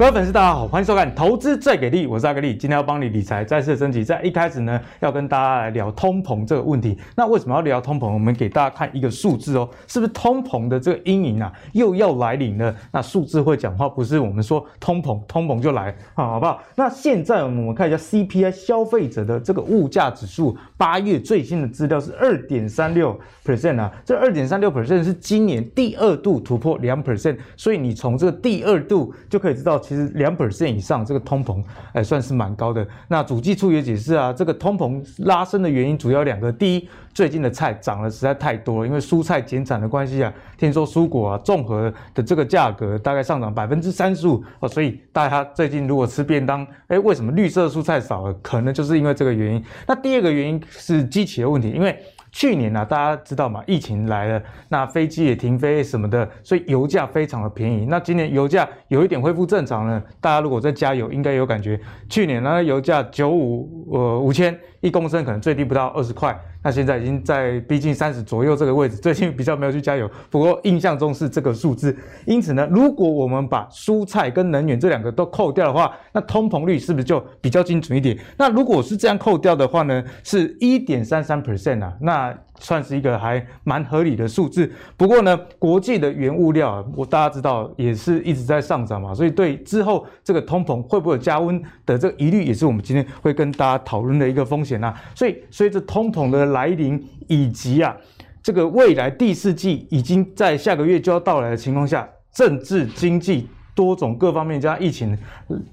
[0.00, 4.02] 各位粉丝，大家好，欢迎收看《投资最给力》，我是阿格力，今天要帮你理财再次升级。
[4.02, 6.96] 在一开始呢，要跟大家来聊通膨这个问题。
[7.14, 8.10] 那为什么要聊通膨？
[8.10, 12.74] 我们给大家看一个数字哦，是不是通膨的这个阴影啊又要来临了？
[12.90, 16.62] 那数字会讲话，不是我们说通膨，通膨就来啊，好不好？
[16.74, 23.14] 那现在我们看一下 CPI 消费者的这个物价指数，八月最新的资料是二点三六
[23.44, 29.78] percent 啊，这二点三六 percent 是今年第二度突破两 percent，所以你从这个第二度就可以知道。
[29.90, 31.60] 其实两 percent 以上，这个通膨
[31.92, 32.86] 哎算是蛮高的。
[33.08, 36.52] 那主计处也解释啊，这个通膨拉升的原因主要两个。
[36.52, 48.34] 第一，最近的菜涨了实在太多了，因为蔬菜减产的关系啊，听说蔬果啊综合的这个价格大概上涨百分之三十五哦，所以大家最近如果吃便当，哎，为什么绿色蔬菜少了？
[48.34, 49.64] 可能就是因为这个原因。
[49.88, 52.00] 那第二个原因是机器的问题，因为。
[52.32, 53.62] 去年呢、啊，大家知道嘛？
[53.66, 57.86] 疫情来了，那飞机也停飞什么的，所以油价非常的便宜。
[57.86, 61.80] 那今年油价有一点恢复正常了，大家如果在加油，应该有感觉。
[62.08, 66.38] 去年呢，油价九五呃五千一公升，可能最低不到二十块。
[66.62, 71.96] 那现在已经在逼近三十左右这个位置，最近比较没有去加油，不过印象中是这个数字。
[72.26, 78.18] 因此呢，如果我们把蔬菜跟能源这两个都扣掉的话，那通膨率是不是就比较精准一点？
[78.36, 84.70] 那如果是这样扣掉的话呢，是一点三三 percent 啊，那算是一个还蛮合理的数字。
[84.96, 94.94] 不过呢，国际的原物料啊，我大家知道也是一直在上涨嘛，所以对之后这个通膨会不会加温的这个疑虑，也是我们今天会跟大家讨论的一个风险啊。
[95.14, 97.96] 所以随着通膨的来临，以及啊，
[98.42, 105.16] 这个未来第四季已经在下个月就要到来的情况下，政治、经济多种各方面加疫情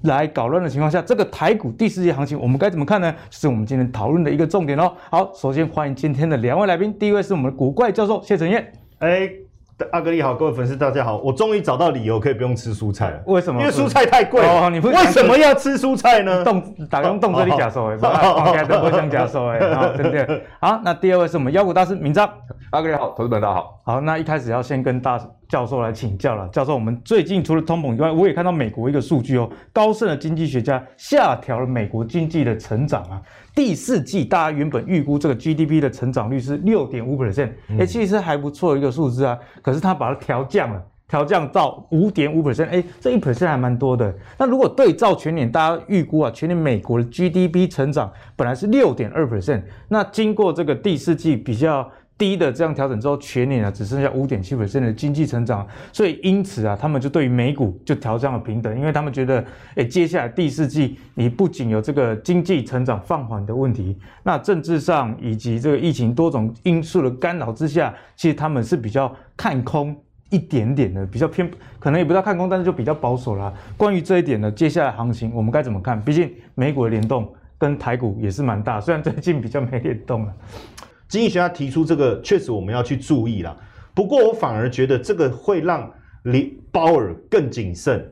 [0.02, 3.14] 来搞乱的情况下，这个台股第四季行情我们该怎么看呢？
[3.30, 4.92] 是我们今天讨论的一个重点哦。
[5.10, 9.47] 好，首先欢迎今天的两位来宾，第一位是我们的古怪教授谢承彦，哎。
[9.92, 13.22] 阿格力好，各位粉丝大家好，我终于找到理由可以不用吃蔬菜了。
[13.26, 13.60] 为什么？
[13.60, 14.66] 因为蔬菜太贵了。
[14.66, 16.42] 哦，你不为什么要吃蔬菜呢？
[16.42, 20.42] 动打工动这里假说哎，大家都不想假说哎，好，对不对？
[20.60, 22.28] 好，那第二位是我们妖股大师明章，
[22.70, 23.80] 阿格力好，投资们大家好。
[23.84, 25.16] 好，那一开始要先跟大
[25.48, 26.48] 教授来请教了。
[26.48, 33.22] 教授，我们最近除了通膨以外，我也看到美国一个数据哦，高盛的经济学家下调了美国经济的成长啊。
[33.58, 39.36] 第四季大家原本预估这个 GDP 的成长率是六点五 percent，哎，其实还不错的一个数字啊。
[39.60, 44.14] 可是它把它调降了，调降到五点五 percent，哎，这一 percent 还蛮多的。
[44.38, 51.90] 那如果对照全年，大家预估啊，全年美国的 GDP 成长本来是六点二 percent，那经过这个第四季比较。
[52.18, 59.44] 低的这样调整之后，全年啊只剩下五点七 percent 的经济成长，所以因此啊，他们就对于美股就调降了平等，因为他们觉得，
[59.76, 69.96] 诶，接下来第四季你不仅有这个经济成长放缓的问题，那政治上以及这个疫情多种因素的干扰之下，其实他们是比较看空
[70.30, 73.54] 一点点的，比较偏，可能也不叫看空，但是就比较保守啦。
[73.76, 76.02] 关于这一点呢，接下来行情我们该怎么看？
[76.02, 80.34] 毕竟美股的联动跟台股也是蛮大，虽然最近比较没联动了。
[81.08, 83.56] 经济学家提出这个，确实我们要去注意啦。
[83.94, 85.90] 不过我反而觉得这个会让
[86.70, 88.08] 鲍尔更谨慎，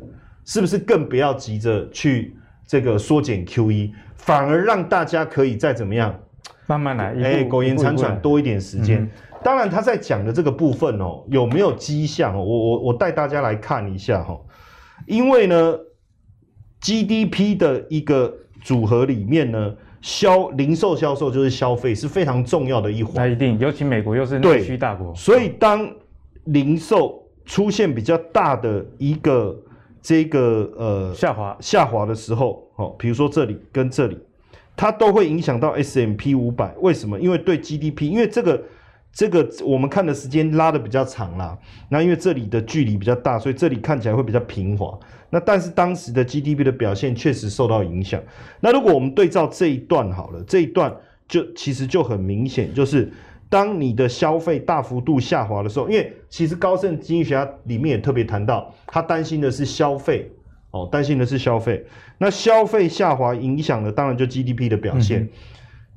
[0.46, 2.36] 是不是更不要急着去
[2.66, 6.18] 这个缩减 QE，反而让大家可以再怎么样
[6.66, 9.02] 慢慢来，哎，苟延残喘多一点时间。
[9.02, 9.10] 嗯、
[9.44, 12.34] 当然他在讲的这个部分哦，有没有迹象？
[12.34, 14.40] 我我我带大家来看一下哈，
[15.06, 15.74] 因为呢
[16.80, 19.74] ，GDP 的一个组合里面呢。
[20.06, 25.90] 销零售销售就是消费是非常重要的一环，那一定，尤其美国又是内需大国，所以当
[26.44, 29.60] 零售出现比较大的一个
[30.00, 34.16] 这个呃下滑下滑的时候，哦，比如说这里跟这里，
[34.76, 37.18] 它都会影响到 S M P 五百，为什么？
[37.18, 38.62] 因为对 GDP，因为这个。
[39.16, 44.98] 这个我们看的时间拉得比较长啦，那因为这里的距离比较大，所以这里看起来会比较平滑。
[45.30, 48.22] 那但是当时的 GDP 的表现确实受到影响。
[48.60, 50.94] 那如果我们对照这一段好了，这一段
[51.26, 53.10] 就其实就很明显，就是
[53.48, 60.30] 当你的消费大幅度下滑的时候，因为其实高盛经济学家里面也特别谈到，他担心的是消费
[60.72, 61.86] 哦，担心的是消费。
[62.18, 65.26] 那消费下滑影响的，当然就 GDP 的表现。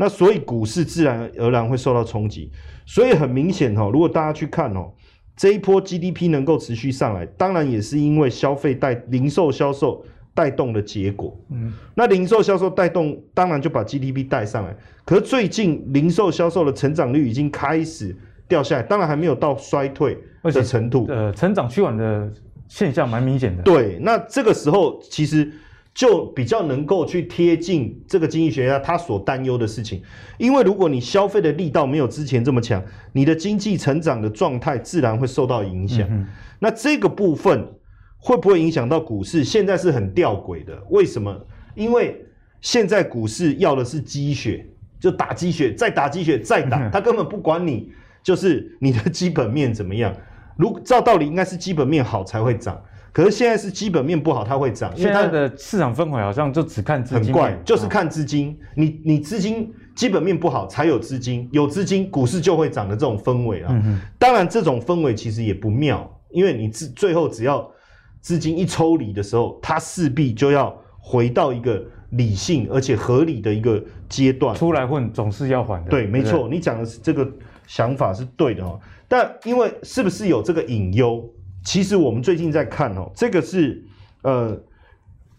[0.01, 2.50] 那所以股市自然而然会受到冲击。
[2.86, 4.94] 所以很明显哦，如果大家去看哦，
[5.36, 10.04] 这一波 GDP 能够持续上来，当然也是因为消费带零售销售
[10.34, 11.38] 带动的结果。
[11.51, 14.74] 嗯，那零售销售带动，当然就把 GDP 带上来。
[15.04, 18.16] 可是最近零售销售的成长率已经开始
[18.48, 21.06] 掉下来，当然还没有到衰退的程度。
[21.10, 22.31] 呃，成长趋缓的
[22.69, 23.62] 现象蛮明显的。
[23.63, 25.52] 对，那这个时候其实。
[26.00, 30.01] 就比较能够去贴近这个经济学家他所担忧的事情，
[30.38, 32.81] 因为如果你消费的力道没有之前这么强，
[33.12, 36.07] 你的经济成长的状态自然会受到影响。
[36.10, 36.25] 嗯、
[36.57, 37.68] 那这个部分
[38.18, 39.44] 会不会影响到股市？
[39.44, 41.38] 现在是很吊诡的，为什么？
[41.75, 42.24] 因为
[42.62, 44.66] 现在股市要的是鸡血，
[45.02, 47.92] 就打鸡血，再打鸡血，再打，他根本不管你，
[48.24, 50.16] 就是你的基本面怎么样。
[50.56, 54.95] 如照道理应该是基本面好才会涨，可是现在是基本面不好，它会涨。
[54.95, 58.57] 因为它现在的市场氛围好像就只看资金，很怪，就是看资金。
[58.75, 63.69] 你你资金基本面不好才有资金，有资金股市就会涨的这种氛围啊。
[63.83, 67.69] 嗯、当然这种氛围其实也不妙，因为你最最后只要
[68.21, 74.56] 资金一抽离的时候，它势必就要回到一个理性而且合理的一个阶段。
[74.56, 75.89] 出来混总是要还的。
[75.89, 77.27] 对，没错，你讲的是这个
[77.65, 78.79] 想法是对的哈。
[79.07, 81.27] 但因为是不是有这个隐忧？
[81.63, 83.83] 其实我们最近在看哦，这个是
[84.21, 84.57] 呃，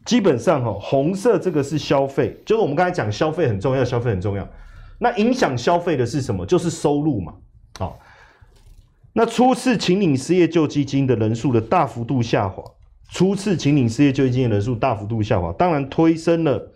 [0.04, 4.48] 基本上哈，红色这个是消费，就是我们刚才讲消费很重要，消费很重要。
[4.98, 6.44] 那影响消费的是什么？
[6.44, 7.34] 就是收入嘛。
[7.78, 7.98] 好，
[9.12, 12.62] 那初次请领失业救济金的人数的大幅度下滑，
[13.10, 16.70] 初次请领失业救济金的人数大幅度下滑，当然推升了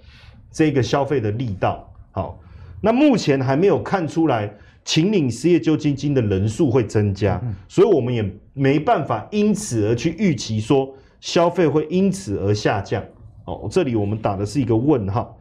[0.50, 1.92] 这个消费的力道。
[2.12, 2.40] 好，
[2.80, 4.54] 那目前还没有看出来。
[4.84, 8.22] 请领失业救济金的人数会增加，所以我们也
[8.52, 13.02] 没办法因此而去预期说消费会因此而下降。
[13.46, 15.38] 哦，这里我们打的是一个问号。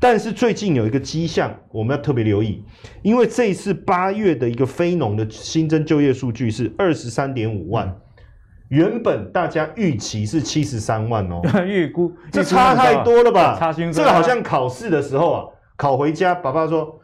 [0.00, 2.64] 但是最近有一个迹象，我们要特别留意，
[3.02, 7.94] 因为这一次八月的一个非农的新增就业数据是二十三点五万，
[8.68, 13.58] 原本大家预期是七十三万哦， 预估这差太多了吧？
[13.58, 15.44] 差这个好像考试的时候啊，
[15.76, 16.97] 考回家，爸爸说。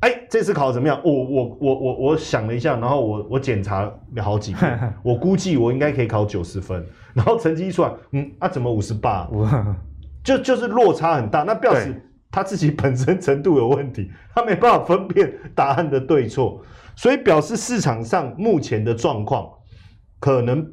[0.00, 1.00] 哎，这次考得怎么样？
[1.04, 6.84] 我我我我我想了一下，然后我我检查了好几遍， 我估计我应该可以考九十分。
[7.12, 9.28] 然后成绩一出来，嗯，啊，怎么五十八？
[10.24, 11.94] 就就是落差很大，那表示
[12.30, 16.62] 他自己本身程度有问题，他没办法分辨答案的对错，
[16.96, 19.48] 所以表示市场上目前的状况
[20.18, 20.66] 可能。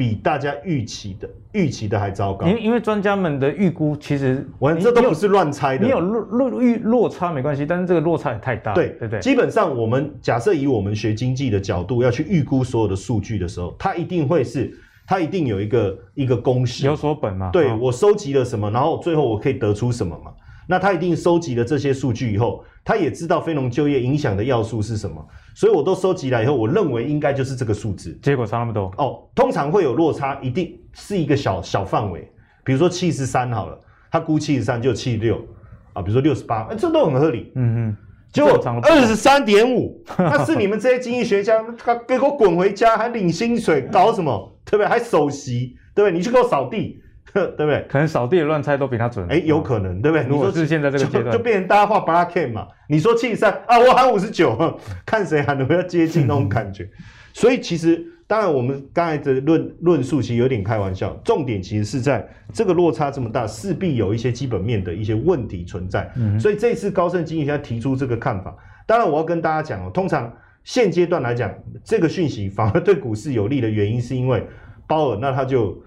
[0.00, 9.20] 比大家预期的预期的还糟糕，因因为专家们的预估其实，我这都不是乱猜的，你有落落预落差没关系，但是这个落差也太大，对对对。
[9.20, 14.74] 基本上我们假设以我们学经济的角度要去预估所有的数据的时候，它一定会是，
[15.06, 17.50] 它一定有一个一个公式，有所本嘛？
[17.50, 20.30] 对，哦、我收集了什么，然后最后我可以得出什么嘛？
[20.70, 28.16] 那他一定收集了这些数据以后，他也知道非农就业影响的要素是什么，所以我都收集来以后，我认为应该就是这个数字。
[28.22, 32.30] 结果差那么多哦，通常会有落差，一定是一个小小范围，
[32.62, 33.76] 比如说七十三好了，
[34.12, 35.44] 他估七十三就七十六
[35.92, 37.50] 啊，比如说六十八，哎，这都很合理。
[37.56, 37.96] 嗯嗯，
[38.32, 44.56] 就二十三点五， 那是你们这些经济学家，他给我滚回家，还领薪水，搞什么？
[44.64, 44.86] 对不对？
[44.86, 46.16] 还首席，对不对？
[46.16, 47.02] 你去给我扫地。
[47.34, 47.86] 对不对？
[47.88, 49.26] 可能扫地的乱猜都比他准。
[49.28, 50.26] 哎，有可能，对不对？
[50.26, 52.66] 如果是现在这个阶段，就，就变成大家画巴拉 K 嘛。
[52.88, 56.88] 你说七十三啊，我喊五十九， 看谁喊的比较接近那种感觉。
[57.32, 66.10] 所以其实，当然我们刚才的论论述其实有点开玩笑，重点其实是在这个落差这么大，势必有一些基本面的一些问题存在。
[66.16, 68.52] 嗯、所以这次高盛经济学家提出这个看法，
[68.86, 70.32] 当然我要跟大家讲哦，通常
[70.64, 71.54] 现阶段来讲，
[71.84, 74.44] 这个讯息反而对股市有利的原因，是因为
[74.86, 75.80] 鲍尔那他就。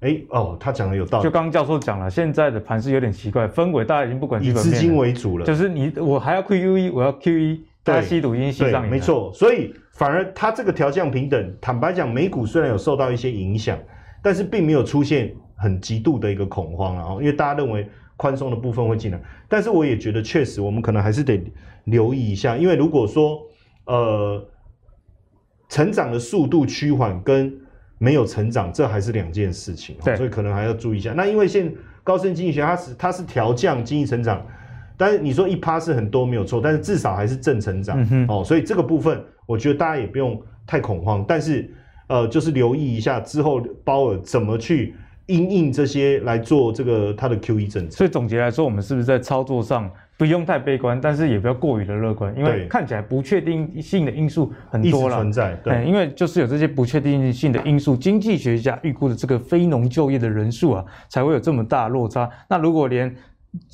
[0.00, 1.24] 哎哦，他讲的有道理。
[1.24, 5.44] 就刚刚教授讲了，现在的盘势有点奇怪，氛围大家已经不管基本面，以资金为主了。
[5.44, 8.86] 就是你我还要 QE，我要 QE，大家吸赌已经吸上瘾了。
[8.88, 13.76] 没错，所以反而它这个调降平等，坦白讲，美股虽然有受到一些影响，
[14.22, 17.16] 但是并没有出现很极度的一个恐慌啊。
[17.18, 21.42] 因为大家认为宽松的部分会进来，但是我也觉得确实我们可能还是得
[21.84, 23.40] 留意一下，因为如果说
[23.86, 24.46] 呃
[25.68, 27.52] 成长的速度趋缓跟
[27.98, 31.12] 没有成长，这还是两件事情，所以可能还要注意一下。
[31.12, 34.46] 那因为现高盛经济学它是它是调降经济成长，
[34.96, 41.68] 但是你说一趴是很多没有错，但是至少还是正成长、嗯、哼哦，所以这个部分我觉得大家也不用太恐慌，但是
[42.06, 44.94] 呃，就是留意一下之后鲍尔怎么去
[45.26, 47.96] 因应这些来做这个它的 QE 政策。
[47.96, 49.90] 所以总结来说，我们是不是在操作上？
[50.18, 55.16] 不用太悲观，但是也不要过于的乐观，因为看起来不确定性的因素很多了。
[55.18, 62.28] 存在，对、嗯，因为就是有这些不确定性的因素，经济学家预估的这个非农就业的人数啊，才会有这么大落差。
[62.50, 63.14] 那如果连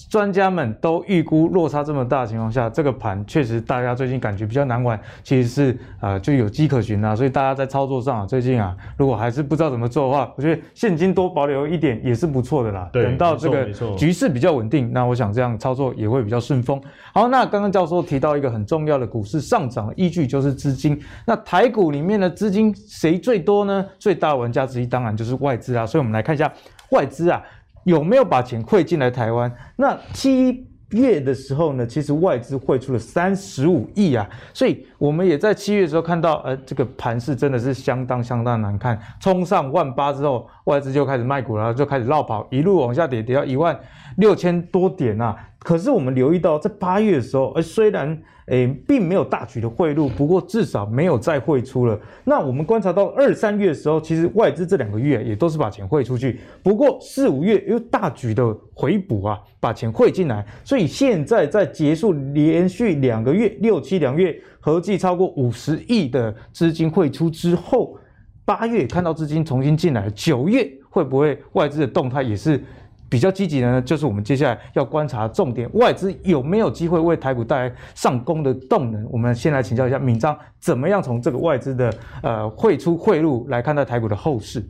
[0.08, 7.14] 专家们都预估落差这么大的情况下，这个盘确实大家最近感觉比较难玩，其实是啊、呃、就有迹可循啊。
[7.14, 12.88] 所以大家在操作上啊，最近啊，如果还是不知道怎么做的话，我觉得现金多保留一点也是不错的啦。
[12.92, 13.66] 对，等到这个
[13.96, 16.80] 局势比较稳定，那我想这样操作也会比较顺风。
[17.12, 20.98] 好，那刚刚教授提到一个很重要的股市上涨的依据就是资金。
[21.26, 23.84] 那台股里面的资金谁最多呢？
[23.98, 25.84] 最大玩家之一当然就是外资啊。
[25.84, 26.50] 所以我们来看一下
[26.90, 27.42] 外资啊。
[27.84, 29.50] 有没有把钱汇进来台湾？
[29.76, 43.78] 那七月的时候呢，其实外资汇出了三十五亿啊，所以我们也在七月的时候看到，呃，这个盘势真的是相当相当难看，冲上万八之后，外资就开始卖股了，就开始绕跑，一路往下跌，跌到一万
[44.18, 45.36] 六千多点啊。
[45.64, 48.16] 可是我们留意到，在八月的时候，呃，虽然
[48.48, 51.98] 诶并没有大举的汇入，不过至少没有再汇出了。
[52.24, 60.44] 那我们观察到二三月的时候，其实外资这两个月也都是把钱汇出去，不过四五月又大举的回补啊，把钱汇进来。
[60.62, 67.96] 所以现在在结束连续两个月六七两月合计超过五十亿的资金汇出之后，
[68.44, 72.62] 八月看到资金重新进来，九月会不会外资的动态也是？
[73.08, 79.06] 比较积极的呢，就是我们接下来要观察重点，外资有没有机会为台股带来上攻的动能？
[79.10, 84.64] 我们先来请教一下闵漳，怎么样从这个外资的呃汇出汇入来看待台股的后市？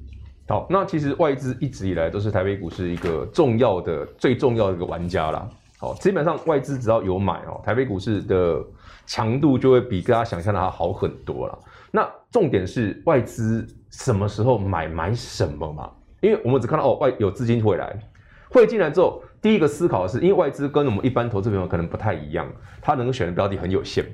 [0.47, 5.49] 好，那其实外资一直以来都是台北股市一个重要的、最重要的一个玩家啦。
[5.79, 8.62] 好，基本上外资只要有买哦，台北股市的
[9.07, 11.59] 强度就会比大家想象的还好很多了。
[11.91, 15.91] 那重点是外资什么时候买，买什么嘛？
[16.21, 17.97] 因为我们只看到哦，外有资金回来。
[18.55, 22.47] 汇进来之后，第一个思考的是，因为外资跟我们一般投资朋友可能不太一样，
[22.81, 24.05] 他能够选的标的很有限，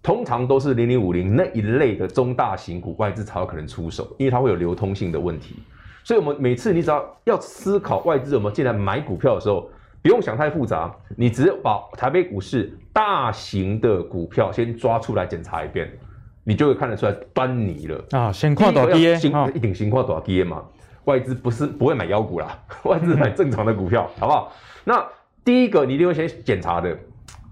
[0.00, 5.56] 通常都是零零五零那一类的中大型股，外资才有可能出手，因为它会有流通性的问题。
[6.04, 9.68] 所以，我们每次你只要要思考外资有没有进来买股票的时候，
[10.02, 15.90] 不用想太复杂，你只要把台北股市大型的股票先抓出来检查一遍，
[16.44, 18.30] 你就会看得出来端倪了啊。
[18.30, 19.16] 先看多少跌，
[19.54, 20.62] 一定先看多少跌嘛。
[21.04, 24.52] 外资不是不会买妖股啦， 外资买正常的股票， 好不好？
[24.84, 25.04] 那
[25.44, 26.96] 第一个你一定会先检查的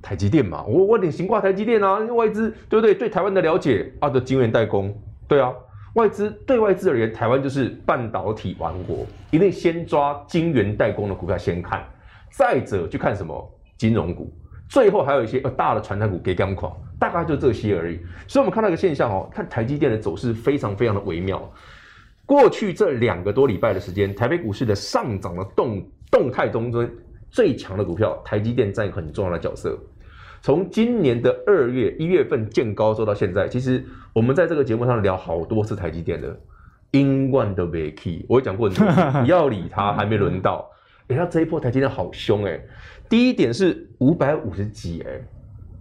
[0.01, 2.95] 台积电嘛，我我领先挂台积电啊，外资对不对？
[2.95, 4.97] 对台湾的了解啊的晶圆代工，
[5.29, 5.53] 对啊，
[5.95, 11.85] 外资对外资而言，台湾就是半导体王国，一定先抓晶圆代工的股票先看，
[12.31, 14.33] 再者去看什么金融股，
[14.69, 17.99] 最后还有一些呃大的传产股给钢矿，大概就这些而已。
[18.29, 21.43] 所以我们看到一个现象哦，看台积电的走势非常非常的微妙。
[22.31, 26.89] 过去这两个多礼拜的时间，台北股市的上涨的动动态中间
[27.29, 29.77] 最强的股票，台积电占很重要的角色。
[30.41, 36.39] 从今年的二月一月份见高做到现在，其实我们在这个节目上聊好多次台积电的，
[36.93, 40.71] 英冠的 Vicky，我也讲过很多，不要理他，还没轮到。
[41.11, 42.61] 哎，他这一波台积电好凶哎，
[43.09, 45.21] 第一点是五百五十几哎，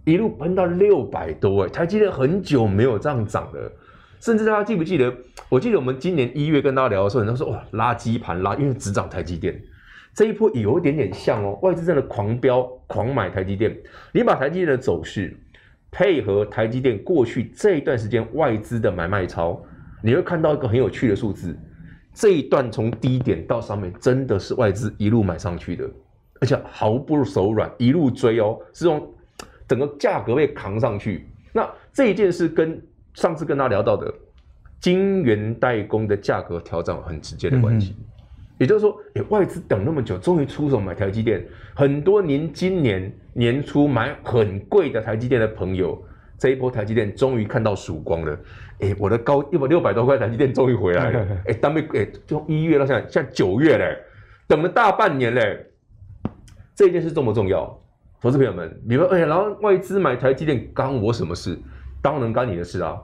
[0.04, 3.72] 一路喷到六百多哎，台积电很久没有这样涨了。
[4.20, 5.12] 甚至大家记不记得？
[5.48, 9.60] 我记得我们今年一月跟大家聊的时候，人家说哇，垃圾盘拉，因为只涨台积电。
[10.12, 13.76] 这一波有一点点像哦，外资真的狂飙狂买台积电。
[14.12, 15.34] 你把台积电的走势
[15.90, 19.60] 配合台积电过去这一段时间外资的买卖超，
[20.02, 21.56] 你会看到一个很有趣的数字。
[22.12, 25.88] 这一段从低点到上面，真的是外资一路买上去的，
[26.40, 29.14] 而且毫不手软，一路追哦，是用
[29.66, 31.26] 整个价格被扛上去。
[31.52, 32.80] 那这一件事跟
[33.14, 34.12] 上次跟他聊到的
[34.80, 37.96] 晶圆代工的价格调整很直接的关系，
[38.58, 41.46] 也就是说，欸，外资等那么久，终于出手买台积电。
[41.74, 46.02] 很多您今年年初买很贵的台积电的朋友，
[46.38, 48.38] 这一波台积电终于看到曙光了。
[48.80, 51.26] 欸，我的高一百六百多块台积电终于回来了。
[51.46, 53.98] 哎，当没哎，从一月到现在，现在九月嘞，
[54.46, 55.66] 等了大半年嘞。
[56.74, 57.78] 这件事重不重要？
[58.22, 61.58] 投资朋友们，你们哎，然后外资买台积电，干我什么事？
[62.02, 63.00] 当然干你的事啊！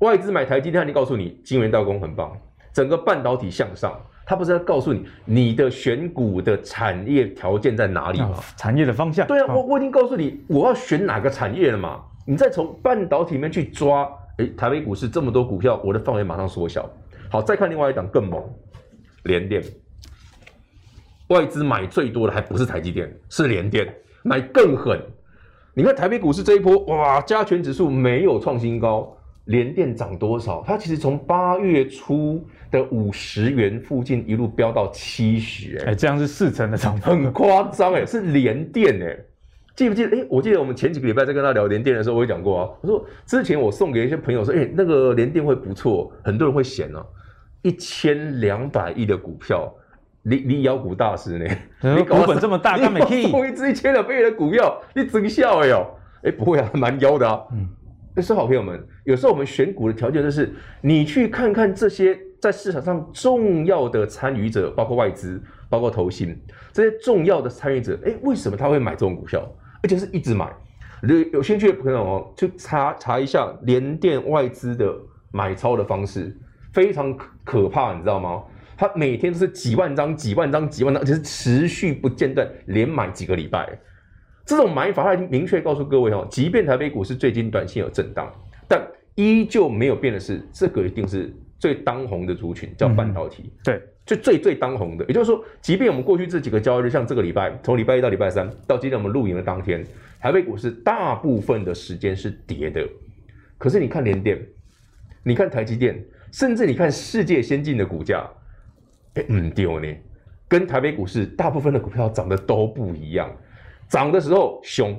[0.00, 2.36] 外资买台积电，你告诉你，晶圆代工很棒，
[2.72, 8.32] 整个半导体向上，他不是在告诉你你的选股的产业条件在哪里吗？
[8.56, 9.26] 产业的方向。
[9.26, 12.02] 对啊，我我已经告诉你，我要选哪个产业了嘛？
[12.26, 16.88] 你再从半导体里面去抓，哎，台北股市这么多股票，我的范围马上缩小。
[17.30, 18.42] 好，再看另外一档更猛，
[19.24, 19.62] 联电，
[21.28, 25.00] 外资买最多的还不是台积电，是联电，买更狠。
[25.72, 30.64] 你看台北股市这一波，哇，加权指数没有创新高，联电涨多少？
[30.66, 39.16] 它其实从八月初的五十元附近一路飙到七十，哎，这样是四成的涨幅，很夸张，哎，是联电，哎，
[39.76, 40.16] 记不记得？
[40.16, 47.06] 哎，我记得我们前几个礼拜在跟他聊联电的时候，我也讲过啊，我说之前我送给一些朋友说，哎，那个联电会不错，很多人会嫌哦，
[47.62, 49.72] 一千两百亿的股票。
[50.22, 51.46] 你你妖股大师呢？
[51.96, 54.80] 你股本这么大，干嘛可以送一支一千两百亿的股票？
[54.94, 55.86] 你真笑哎哟！
[56.22, 57.40] 哎，不会啊， 蛮妖的啊。
[57.52, 66.38] 嗯，所以好朋友们，有时候我们选股的条件就是，你去看看这些在市场上重要的参与者，包括外资，包括投信，
[66.72, 69.42] 这些重要的参与者，哎，为什么他会买这种股票？
[69.82, 70.46] 而且是一直买。
[71.02, 74.94] 有有兴趣的朋友哦，去查查一下联电外资的
[75.32, 76.36] 买超的方式，
[76.74, 78.42] 非常可怕，你知道吗？
[78.80, 83.78] 它每天都是几万张、几万张、几万张，而且是持续不间断，连买几个礼拜。
[84.46, 88.32] 这种买法，它已经明确告诉各位哦，即便台北股市最近短线有震荡，
[88.66, 88.82] 但
[89.16, 93.42] 依旧没有变的是，这个一定是最当红的族群，叫半导体。
[93.44, 95.04] 嗯、对，就最最当红的。
[95.04, 99.84] 也就是说，即便我们过去这几个交易日，像这个礼拜，从礼拜一到礼拜三，到今天我们录影的当天，
[100.22, 102.82] 台北股市大部分的时间是跌的。
[103.58, 104.40] 可是你看联电，
[105.22, 108.26] 你看台积电，甚至你看世界先进的股价，
[109.14, 109.88] 哎，嗯，丢呢，
[110.48, 113.30] 跟台北股市大部分的股票涨得都不一样。
[113.88, 114.96] 涨的时候凶，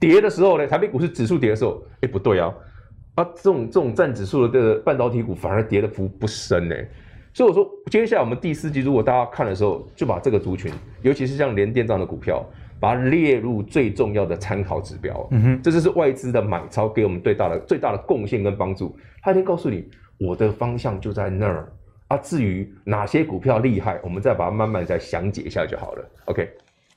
[0.00, 0.66] 跌的时候呢？
[0.66, 2.54] 台北股市指数跌的时候，哎，不对啊，
[3.16, 6.74] 啊，这种这种占指数的这个半导体股反而跌的幅不深呢。
[7.34, 10.72] 所以我说，接下来我们第四季如果大家看的时候，就把这个族群，
[11.02, 12.42] 尤其是像联电这样的股票，
[12.80, 15.28] 把它列入最重要的参考指标。
[15.32, 18.96] 嗯哼，这就是外资的买超给我们最大的最大的贡献跟帮助。
[19.20, 19.84] 他已经告诉你，
[20.18, 21.70] 我的方向就在那儿
[22.08, 22.16] 啊。
[22.18, 26.10] 至于哪些股票厉害，我们再把它慢慢再详解一下就好了。
[26.26, 26.48] OK。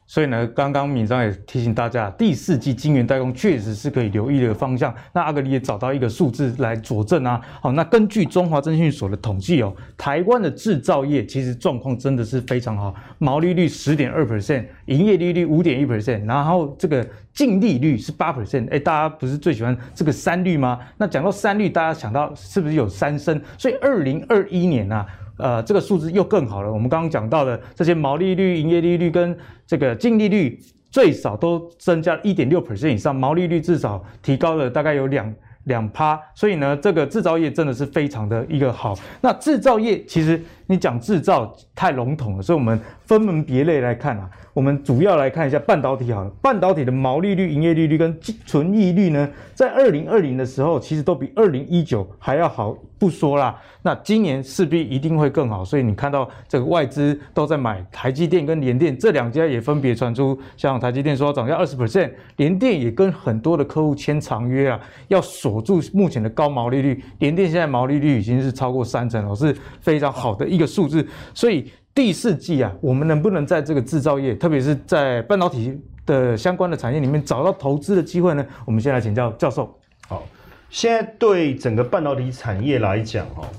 [0.09, 4.95] 所以呢，刚刚闵章也提醒大家，第四季晶圆代工确实是可以留意的方向。
[5.13, 7.41] 那阿格里也找到一个数字来佐证啊。
[7.61, 18.69] 好，那根据中华证券所的统计哦，台湾的制造业其实状况真的是非常好，毛利率十点二 percent，营业利率五点一 percent，然后这个净利率是八 percent。
[18.71, 20.79] 哎，大家不是最喜欢这个三率吗？
[20.97, 23.41] 那讲到三率，大家想到是不是有三升？
[23.57, 25.05] 所以二零二一年啊。
[25.37, 26.71] 呃，这个数字又更好了。
[26.71, 35.33] 我们刚刚讲到的这些毛利率、营业利率跟这个净利率，最少都增加一点六 percent 以上，毛利率至少提高了大概有两
[35.65, 36.19] 两趴。
[36.33, 38.97] 所以呢，这个制造业真的是非常的一个好。
[39.21, 44.29] 那制造业其实你讲制造太笼统了，所以我们分门别类来看啊。
[44.53, 53.55] 我们主要来看一下半导体好了，半导体的毛利率、营业利率跟纯益率呢，在二零二零的时候，其实都比二零一九还要好，不说啦。
[53.83, 66.99] 那今年势必一定会更好，所以你看到这个外资都在买台积电跟联电这两家，也分别传出，像台积电说要涨价二十 percent，联电也跟很多的客户签长约啊，要锁住目前的高毛利率。
[67.19, 71.71] 联电现在毛利率已经是超过三成了，是非常好的一一个数字，所以。
[71.97, 78.45] 第四季啊，我们能不能在这个制造业，特别是在半导体的相关的产业里面找到投资的机会呢？
[78.67, 79.75] 我们先来请教教授。
[80.07, 80.23] 好，
[80.69, 83.49] 现在对整个半导体产业来讲，哈，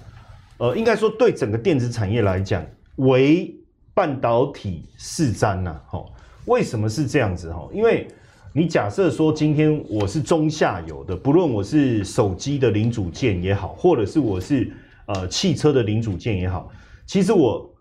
[0.58, 3.52] 呃，应该说对整个电子产业来讲，唯
[3.92, 6.04] 半导体是瞻呐，哈，
[6.44, 7.52] 为什么是这样子？
[7.52, 8.06] 哈，因为
[8.52, 14.70] 你假设说今天我是中下游的，不论我是手机的零组件也好，或者是我是
[15.06, 16.70] 呃汽车的零组件也好，
[17.09, 17.75] 其实我。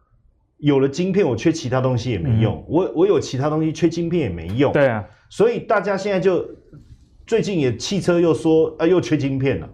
[0.60, 2.56] 有了晶片，我缺其他东西也没用。
[2.56, 4.74] 嗯、我我有其他东西，缺晶片也没用。
[4.74, 6.44] 对啊，所以大家现在就
[7.28, 9.70] 最近也汽车又说啊，又缺晶片了。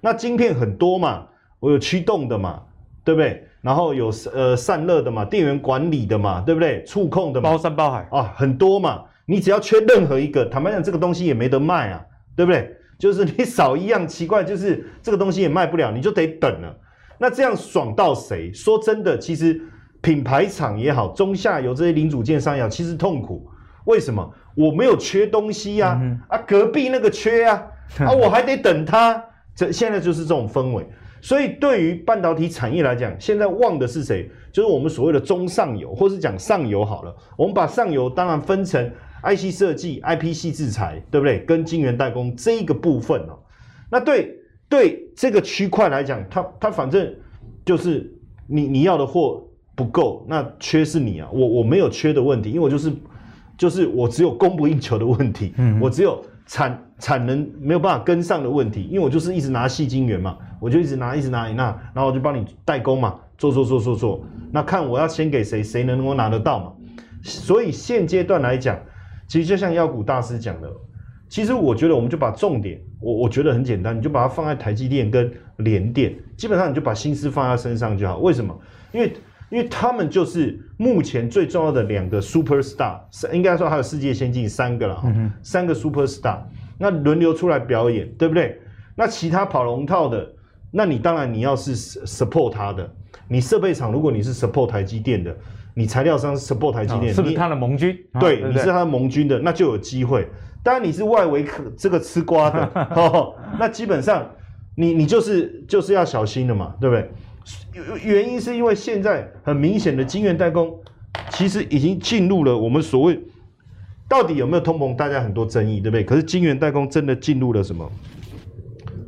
[0.00, 1.26] 那晶片很多嘛，
[1.58, 2.62] 我有驱动的嘛，
[3.02, 3.44] 对不对？
[3.62, 6.84] 然后有呃散热的嘛，电源管理的嘛，对不对？
[6.84, 9.06] 触控的嘛，包山包海啊，很多嘛。
[9.26, 12.00] 你只要缺任何一个，坦白讲，这个东西也没得卖啊，
[12.36, 12.76] 对不对？
[12.96, 16.76] 就是你少一样奇怪，就是这个东西也卖不了，你就得等了。
[17.18, 18.52] 那这样爽到谁？
[18.52, 19.60] 说真的，其实。
[20.00, 23.44] 品牌厂也好，中下游这些零组件商也好，其实痛苦。
[23.84, 24.32] 为什么？
[24.54, 27.60] 我没有缺东西呀、啊，嗯、啊，隔壁那个缺呀、
[27.98, 29.22] 啊， 啊，我还得等他。
[29.56, 30.86] 这现在就是这种氛围。
[31.20, 34.30] 所以对于半导体产业来讲，现在旺的是谁？
[34.52, 37.12] 就是我们所谓的中上游，或是讲上游好了。
[37.36, 38.88] 我们把上游当然分成
[39.24, 41.40] IC 设计、IPC 制裁，对不对？
[41.40, 43.36] 跟晶圆代工这一个部分哦。
[43.90, 44.37] 那对
[44.68, 47.14] 对这个区块来讲，它它反正
[47.64, 48.12] 就是
[48.46, 49.44] 你你要的货。
[49.78, 52.92] 不够，那缺是你啊，我我没有缺的问题，因为我就是
[53.56, 66.72] 就是我只有供不应求的问题，嗯，我只有产产能没有办法跟上的问题，因为我就是一直拿细晶圆嘛，我就一直拿一直拿一那，然后我就帮你代工嘛，做做做做做，那看我要先给谁，谁能够拿得到嘛，
[67.22, 68.76] 所以现阶段来讲，
[69.28, 70.68] 其实就像妖股大师讲的，
[71.28, 78.58] 其实我觉得我们就把重点，我我觉得很简单，你就把它放在台积电跟联电，基本上你就把心思放在身上就好，为什么？
[78.92, 79.12] 因为
[79.50, 82.98] 因为他们就是目前最重要的两个 super star，
[83.32, 85.02] 应该说还有世界先进三个了
[85.42, 86.38] 三个 super star，
[86.78, 88.58] 那轮流出来表演，对不对？
[88.94, 90.26] 那其他跑龙套的，
[90.70, 92.90] 那你当然你要是 support 他的，
[93.28, 95.36] 你设备厂如果你是 support 台积电的，
[95.74, 97.96] 你材料商 support 台积电，是不是他的盟军？
[98.14, 100.26] 你对，你是他的盟军的，那就有机会。
[100.68, 104.30] 当然你是外围可这个吃瓜的， 哦，那基本上
[104.74, 107.10] 你你就是就是要小心的嘛，对不对？
[108.04, 110.78] 原因是因为现在很明显的晶圆代工，
[111.30, 113.18] 其实已经进入了我们所谓
[114.06, 116.04] 到底有没有通膨，大家很多争议，对不对？
[116.04, 117.90] 可是晶圆代工真的进入了什么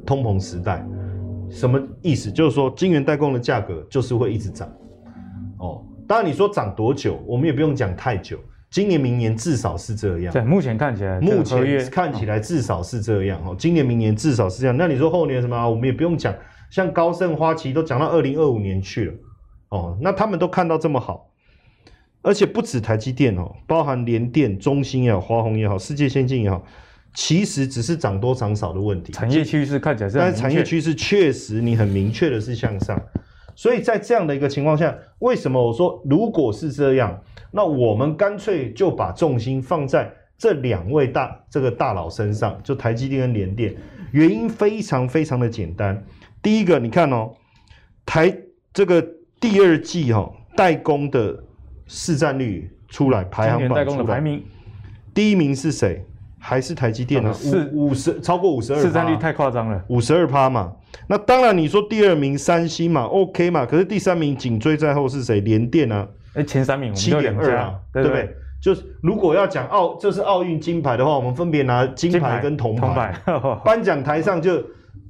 [0.06, 0.82] 通膨时代？
[1.50, 2.32] 什么意思？
[2.32, 4.66] 就是说晶圆代工的价格就是会一直涨，
[5.58, 5.84] 哦。
[6.08, 8.38] 当然你说涨多久，我们也不用讲太久。
[8.70, 10.32] 今年、明年至少是这样。
[10.32, 13.42] 对，目前看起来，目前看起来至少是这样。
[13.44, 14.76] 哦，今年、明年至少是这样。
[14.76, 15.68] 那你说后年什么？
[15.68, 16.32] 我们也不用讲，
[16.70, 19.14] 像高盛、花旗都讲到二零二五年去了。
[19.70, 21.30] 哦，那他们都看到这么好，
[22.22, 26.64] 而且不止台积电哦，包含联电、中芯也好、华虹也好、世界先进也好，
[27.12, 29.12] 其实只是涨多涨少的问题。
[29.12, 33.00] 产业趋势看起来是，但是产业趋势确实你很明确的是向上。
[33.56, 37.20] 所以在这样的一个情况下，为什么我说如果是这样？
[37.50, 43.74] 那我们干脆就把重心放在这两位大这个大佬身上，就台积电跟联电。
[44.12, 46.02] 原因非常非常的简单。
[46.42, 47.32] 第一个，你看哦，
[48.06, 48.34] 台
[48.72, 49.04] 这个
[49.38, 51.38] 第二季哈代工的
[51.86, 54.42] 市占率出来排行榜出来排名，
[55.12, 56.04] 第一名是谁？
[56.38, 57.34] 还是台积电呢？
[57.74, 60.72] 五五十超过五十二，市占率太夸张了，五十二趴嘛。
[61.06, 63.66] 那当然你说第二名三星嘛，OK 嘛。
[63.66, 65.40] 可是第三名紧追在后是谁？
[65.40, 66.08] 联电啊。
[66.34, 68.22] 哎，前三名七点二啊，对不对？
[68.22, 73.14] 对就是如果要讲奥，这是奥运金牌的话，我们分别拿金牌跟铜牌。
[73.64, 74.62] 颁奖台上就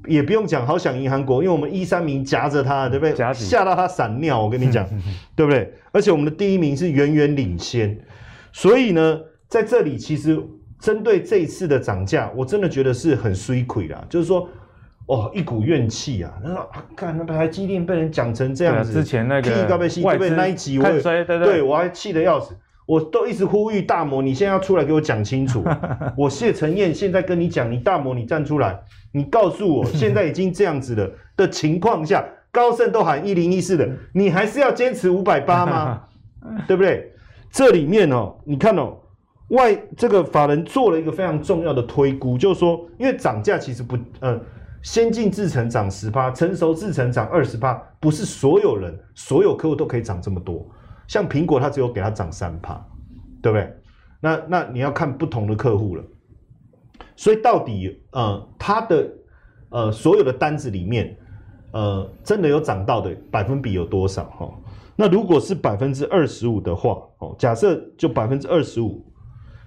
[0.07, 3.13] 也不用讲，好想赢韩国，因为我们一三名夹着他，对不对？
[3.13, 4.89] 夹吓到他闪尿，我跟你讲，
[5.35, 5.73] 对不对？
[5.93, 7.99] 而且我们的第一名是远远领先，
[8.53, 10.41] 所以呢，在这里其实
[10.79, 14.49] 针对这一次的涨价，我真的觉得是很衰亏啦，就是说。
[15.11, 16.33] 哦，一股怨气啊！
[16.41, 22.55] 那看那台积电被人讲成这样子，之前那个外被那一集我也对，对，对我还气得要死，
[22.87, 25.65] 我都一直呼吁大摩，你现在要出来给我讲清楚。
[26.17, 36.03] 我谢承彦现在跟你讲，你大摩你站出来，你告诉我，现在已经这样子了的情况下，高盛都喊一零一四的，你还是要坚持五百八吗？
[36.69, 37.13] 对不对？
[37.51, 38.97] 这里面哦，你看哦，
[39.49, 44.41] 外这个法人做了一个非常重要的推估，就是说，因为涨价其实不，呃。
[44.83, 50.67] 先进制程涨十趴，成熟制程涨二十趴，不是所有人、所有客户都可以涨这么多。
[51.07, 52.75] 像苹果，它只有给它涨三趴，
[53.43, 53.77] 对不对？
[54.21, 56.05] 那那你要看不同的客户了。
[57.17, 59.11] 所以到底呃，它的
[59.69, 61.17] 呃所有的单子里面，
[61.73, 64.25] 呃，真的有涨到的百分比有多少？
[64.31, 64.51] 哈，
[64.97, 69.05] 那如果是百分之二十五的话，哦，假设就百分之二十五。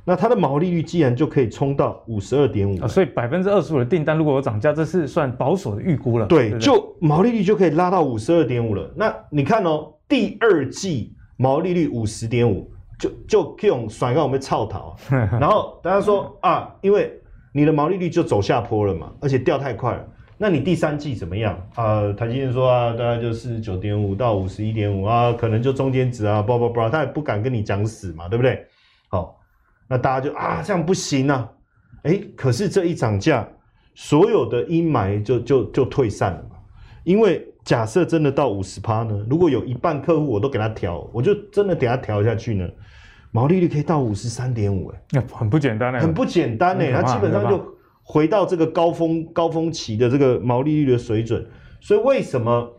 [0.06, 6.26] 那它的毛利率既然就可以冲到五十二点五，所以百分之二十五的订单如果有涨价，这是算保守的预估了。
[6.26, 8.92] 对，对就毛利率就可以拉到五十二点五了。
[8.96, 14.96] 那你看哦，第二季毛利率五十点五，就就可以用甩到我们操逃。
[15.10, 17.12] 然后大家说啊，因为
[17.54, 20.06] 你的毛利率就走下坡了嘛，而且掉太快了。
[20.38, 22.12] 那你第三季怎么样啊？
[22.14, 28.66] 台积电说啊，大概就是九点五到五十一点五啊，可能就中间值啊，不不不，他也不敢跟你讲死嘛，对不对？
[29.88, 29.90] 好。
[29.90, 31.50] 那大家就啊，这样不行啊！
[32.04, 33.48] 哎，可是这一涨价，
[33.96, 36.58] 所有的阴霾就就就退散了嘛。
[37.04, 42.68] 因为假设真的到五十趴呢，如果有一半客户我都给他调，我就真的给他调下去呢，
[43.32, 46.86] 毛利率可以到五十三点五，哎，很不简单呢，很不简单呢。
[46.92, 47.64] 它基本上就
[48.02, 51.46] 回到这个高峰高峰期的这个毛利率的水准。
[51.80, 52.70] 所以为什么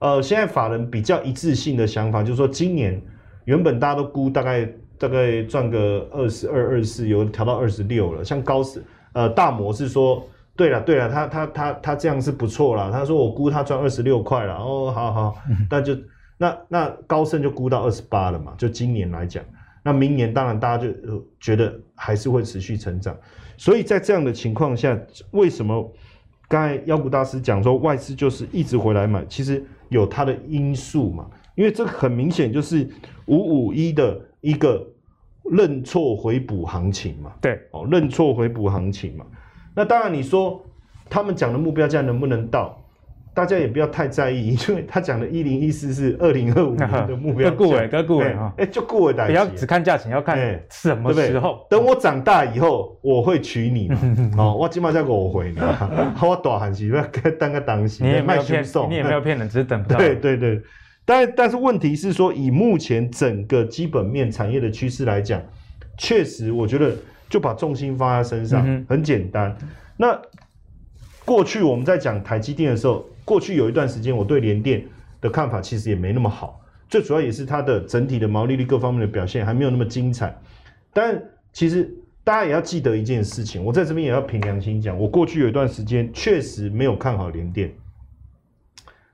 [0.00, 3.00] 呃，现在法人比较一致性的想法就是说，今年
[3.44, 4.68] 原本大家都估大概。
[4.98, 8.24] 大概赚个二十二、二十四，有调到二十六了。
[8.24, 8.82] 像高盛，
[9.12, 12.90] 呃，大摩是说，对了，对了，他他他他这样是不错啦。
[12.90, 14.54] 他说我估他赚二十六块了。
[14.56, 15.36] 哦，好好，
[15.70, 15.96] 那就
[16.38, 18.54] 那那高盛就估到二十八了嘛。
[18.56, 19.44] 就今年来讲，
[19.82, 20.90] 那明年当然大家就
[21.38, 23.14] 觉得还是会持续成长。
[23.58, 24.98] 所以在这样的情况下，
[25.32, 25.92] 为什么
[26.48, 29.24] 刚才妖股大师讲说外资就是一直回来买？
[29.26, 31.26] 其实有它的因素嘛。
[31.54, 32.88] 因为这很明显就是
[33.26, 34.18] 五五一的。
[34.46, 34.86] 一个
[35.50, 39.26] 认错回补行情嘛，对，哦，认错回补行情嘛。
[39.74, 40.64] 那当然，你说
[41.10, 42.80] 他们讲的目标价能不能到，
[43.34, 50.38] 大家也不要太在意， 因为他讲的一零一四是二零二五年的目标价，够哎，够哎哈，哎，就够哎，不要只看价钱，要看
[50.70, 51.66] 什么时候。
[51.68, 53.98] 等我长大以后，我会娶你嘛。
[54.38, 59.98] 哦，我起码再给我回你，我大汉时不要当个当时，你也没有骗，你也没有骗人，只是等不到。
[59.98, 60.62] 对对对。
[61.06, 65.40] 但但是问题是说，以目前整个基本面产业的趋势来讲，
[65.96, 66.94] 确实我觉得
[67.30, 69.56] 就把重心放在身上，很简单。
[69.96, 70.20] 那
[71.24, 74.84] 过去我们在讲台积电的时候，过去有一段时间我对联电
[75.20, 80.36] 的看法其实也没那么好，最主要也是它的整体的毛利率各方面的表现还没有那么精彩。
[80.92, 81.88] 但其实
[82.24, 87.72] 大家也要记得一件事情，我在这边也要凭良心讲，我过去有一段时间确实没有看好联电。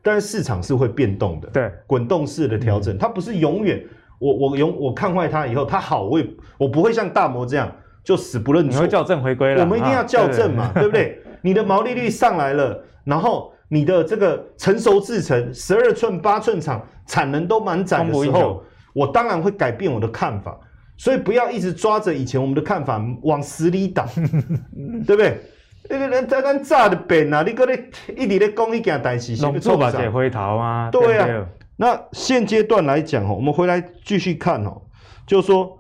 [0.03, 3.83] 但是市场是会变动的，对，滚动式的调整，它不是永远。
[4.19, 6.27] 我我永我看坏它以后，它好，我也
[6.59, 7.71] 我不会像大摩这样
[8.05, 8.81] 就死不认错。
[8.81, 11.21] 你会校正回归了，我们一定要校正嘛，对不对？
[11.43, 18.63] 你的毛利率上来了，然后你的这个成熟制程，十二寸、八寸厂产能都满载的时候，
[18.93, 20.57] 我当然会改变我的看法。
[20.97, 24.07] 所以不要一直抓着以前我们的看法往死里打，
[25.05, 25.41] 对不对？
[25.89, 30.91] 那个人在咱炸的本啊，你搁咧一直咧讲一件代志，是不是错把解回头啊？
[30.91, 31.47] 对啊。
[31.77, 34.83] 那现阶段来讲哦，我们回来继续看哦，
[35.27, 35.79] 就是说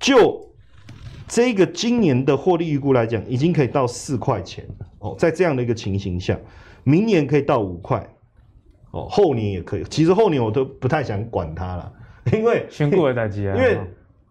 [0.00, 0.50] 就
[1.28, 4.64] 这个今年的获利预估来讲，已经可以到四块钱
[4.98, 6.36] 哦，在这样的一个情形下。
[6.82, 8.04] 明年可以到五块，
[8.92, 9.84] 哦，后年也可以。
[9.84, 11.92] 其实后年我都不太想管它了，
[12.32, 13.78] 因为选股的代志啊，因为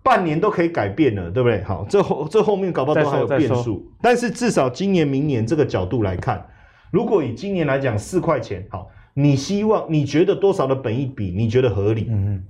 [0.06, 1.64] 半年都可以改变了，对不对？
[1.64, 3.92] 好，这后这后面搞不好都还有变数。
[4.02, 6.46] 但是至少今年、明年这个角度来看，
[6.92, 12.06] 如果以今年来讲四块钱，好，你希望你觉得多少的本益比你觉得合理？
[12.10, 12.44] 嗯嗯，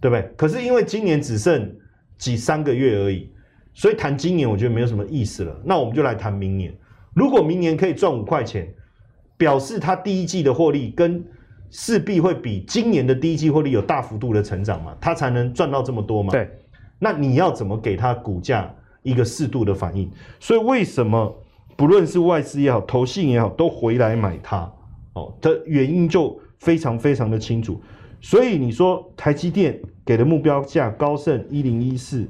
[0.00, 0.30] 对不对？
[0.36, 1.74] 可是因为今年只剩
[2.18, 3.30] 几三个月而已，
[3.72, 5.60] 所以谈今年我觉得没有什么意思了。
[5.64, 6.72] 那我们就来谈明年，
[7.14, 8.72] 如果明年可以赚五块钱。
[9.38, 11.24] 表示它第一季的获利跟
[11.68, 16.30] 势必会比今年的第一季获利有大幅度的成长嘛，它才能赚到这么多嘛。
[16.30, 16.48] 对，
[17.02, 20.08] 那你要怎么给它股价一个适度的反应？
[20.38, 21.36] 所以为什么
[21.76, 24.72] 不论是外资也好，投信也好，都回来买它？
[25.14, 27.82] 哦，的原因就非常非常的清楚。
[28.20, 32.20] 所以你说台积电给的目标价高盛一零一四，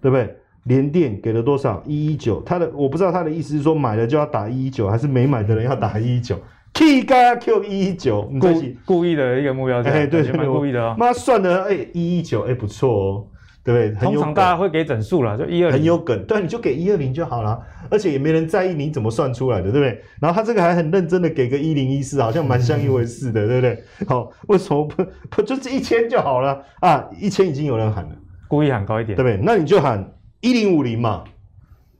[0.00, 0.36] 对不对？
[0.64, 1.82] 联电给了多少？
[1.84, 2.40] 一一九。
[2.42, 6.38] 他的我不知道他的意思是说买了就要打一一九，还是没买的人要打一一九
[6.74, 8.48] ？K 加 Q 一一九，故
[8.84, 10.94] 故意的一个目标价，哎、欸，对，蛮故意的哦。
[10.96, 13.26] 妈算的，哎，一一九，哎，不错哦，
[13.62, 14.00] 对不对？
[14.00, 20.00] 通常大家会给整数了，就一二零，很有梗，对，你就给一二零就好了，而且也没人在意你怎么算出来的，对不对？
[20.20, 23.82] 然后他这个还很认真的给个一零一四，好像蛮像一回事的，对不对？
[24.06, 27.08] 好，为什么不不就是一千就好了啊？
[27.20, 28.10] 一千已经有人喊了，
[28.48, 29.40] 故意喊高一点，对不对？
[29.44, 31.24] 那你就喊一零五零嘛，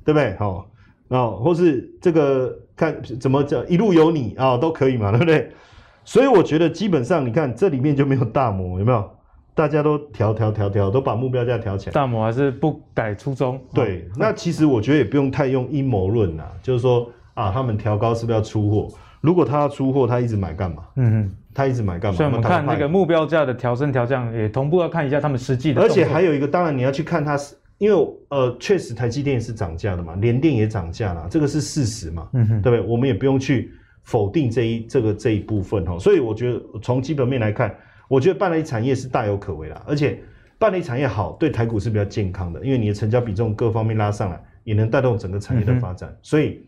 [0.04, 0.34] 对不对？
[0.38, 0.66] 好，
[1.08, 2.56] 然后或是这个。
[2.80, 5.52] 看怎么叫一路有你啊，都可以嘛，对不对？
[6.02, 9.10] 所以我觉得基本上你看这里面就没有大魔，有没有？
[9.60, 11.92] 大家都调调调调，都把目标价调起来。
[11.92, 13.60] 大摩还是不改初衷。
[13.74, 18.88] 对，哦、那其实我觉得也不用太用阴谋论呐，就是说啊，他们调高是不是要出货？
[19.20, 20.82] 如果他要出货，他一直买干嘛？
[20.96, 22.16] 嗯嗯，他一直买干嘛？
[22.16, 25.82] 所以我们看那个目标价的调升调降，也同步要看一下他们实际的。
[25.82, 27.54] 而且还有一个，当然你要去看它是。
[27.76, 32.86] 因为呃，确实台积电也是涨价的嘛，联电也涨价了，这个是事实嘛，嗯哼，对不对？
[32.86, 33.72] 我们也不用去
[34.04, 35.98] 否定这一这个这一部分哈。
[35.98, 37.74] 所以我觉得从基本面来看，
[38.10, 40.20] 我觉得半导体产业是大有可为啦，而且
[40.58, 46.60] 半导体产业好，对台股是比较健康的，因为你的成交比重各方面拉上来，也能带动整个产业的发展，所以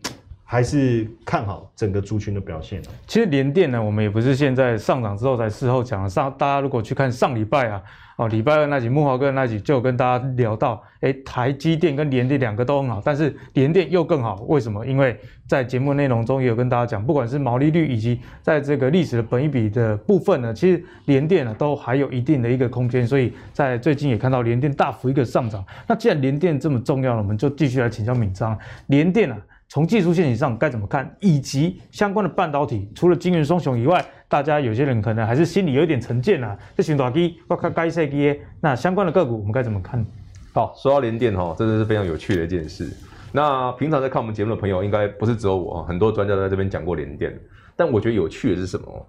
[0.45, 2.81] 还是看好整个族群的表现。
[3.07, 7.83] 其实联电呢，我们也不是现在上涨之后才事后讲，上大家如果去看上礼拜啊。
[8.15, 14.85] 哦，礼拜二那集木华哥那集就跟大家聊到，哎，台积电跟联电两个都很好，但是联电又更好，为什么？
[14.85, 25.65] 因为在节目内容中也有跟大家讲，不管是毛利率以及在这个历史的本益比的部分呢，其实联电呢都还有一定的一个空间，所以在最近也看到联电大幅一个上涨。
[25.87, 28.55] 那既然联电这么重要了，我们就继续来请教闵漳，
[28.87, 29.37] 联电啊。
[29.69, 36.55] 从技术线型上该怎么看，以及相关的半导体，除了晶圆双雄以外，大家有些人可能还是心里有一点成见啊。
[36.77, 40.05] 这选大机，我看该设计，那相关的个股我们该怎么看？
[40.53, 42.87] 好，说到联电哈，真的是非常有趣的一件事。
[43.31, 47.35] 那平常在看我们节目的朋友，应该不是只有我，很多专家都在这边讲过联电。
[47.75, 49.07] 但我觉得有趣的是什么？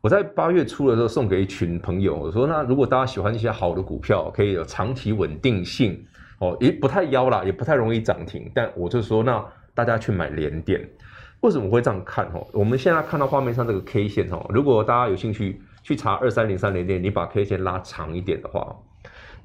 [0.00, 6.00] 我在八月初的时候送给一群朋友，我说，那如果大家喜欢一些好的股票，可以有长期稳定性，
[6.38, 9.44] 哦，也不太妖啦，也不太容易涨停，但我就说那。
[9.74, 10.88] 大家去买联电，
[11.40, 12.26] 为什么会这样看？
[12.32, 18.76] 哦，我们现在看到画面上这个 K 线哦，如果大家有兴趣去查二三零三联电，你把 K 线拉长一点的话，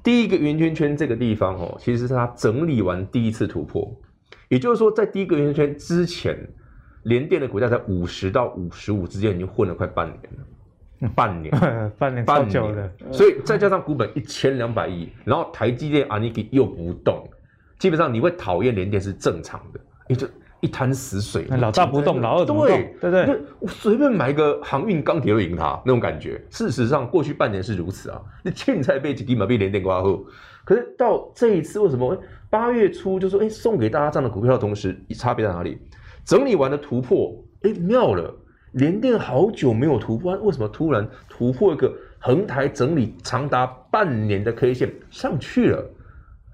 [0.02, 3.94] 第一个圆圈圈这个地方哦，其实是它整理完第一次突破，
[4.48, 6.38] 也就是说，在第一个圆圈圈之前，
[7.02, 11.50] 联电的股价在五十到五十五之间已经混了快半年了， 半年，
[11.98, 12.76] 半年，半年。
[12.76, 17.28] 了，所以再加上股本一千两百亿，然后台积电阿尼基又不动，
[17.78, 19.80] 基本上你会讨厌联电是正常的。
[20.10, 20.26] 你就
[20.58, 22.76] 一潭死水，老大不动，老二怎么动？
[23.00, 26.44] 对对对，我随便买个航运钢铁都赢他那种感觉。
[26.50, 28.20] 事实上，过去半年是如此啊。
[28.42, 30.26] 你凊彩被几滴马被连电刮后，
[30.64, 32.20] 可是到这一次，为什么
[32.50, 35.78] 八月初就说哎送给大家这样的股票的同时，差别在哪里？
[36.24, 38.34] 整理完的突破，哎妙了，
[38.72, 45.88] 连电好久没有突破，为什么突然突破一个横台整理长达半年的 K 线上去了？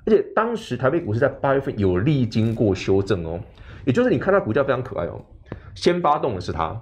[0.06, 3.40] 而且当时台北股市在八月份有历经过修正哦，
[3.84, 5.20] 也就是你看它股价非常可爱哦，
[5.74, 6.80] 先发动的是它。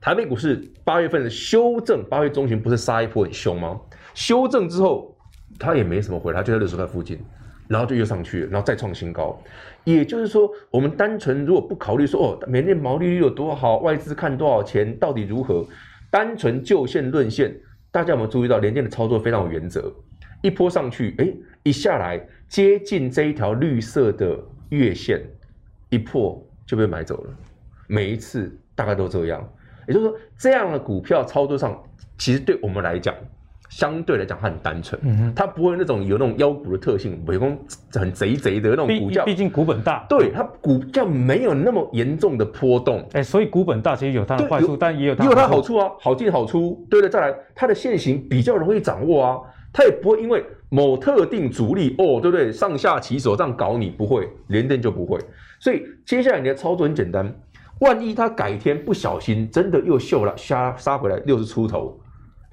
[0.00, 3.80] 台北股市八月份的修正，八月中旬不是杀一波很凶吗？
[4.12, 5.16] 修正之后，
[5.58, 7.18] 它也没什么回来，就在六十块附近，
[7.68, 9.42] 然后就又上去，然后再创新高。
[9.84, 15.64] 也就是说，我们单纯如果不考虑说哦，每年毛利率有多好，外资看多少钱，到底如何，
[16.10, 17.58] 单纯就线论线，
[17.90, 19.90] 大家有没有注意到联电的操作非常有原则？
[20.42, 21.32] 一波上去，哎，
[21.64, 25.20] 一下来接近这一条绿色的月线，
[25.88, 27.30] 一破就被买走了。
[27.88, 29.42] 每一次大概都这样，
[29.88, 31.82] 也就是说，这样的股票操作上，
[32.18, 33.14] 其实对我们来讲。
[33.70, 37.58] 相对来讲，它很单纯，嗯，它不会那种有那种妖股的特性，美工
[37.92, 45.74] 很贼贼的那种股价，毕竟股本大，对它股价没有那么严重的波动，哎、欸，所以股本大其实有它的坏处，但也有它也有它好处。
[45.76, 49.40] 啊，好进好出，对了，再来它的线型比较容易掌握啊，
[49.72, 50.44] 它也不会因为
[50.74, 52.50] 某特定主力哦，对不对？
[52.50, 55.16] 上下其手这样搞你不会，连电就不会，
[55.60, 57.32] 所以接下来你的操作很简单，
[57.78, 61.96] 万一他改天不小心真的又秀了杀杀回来六十出头。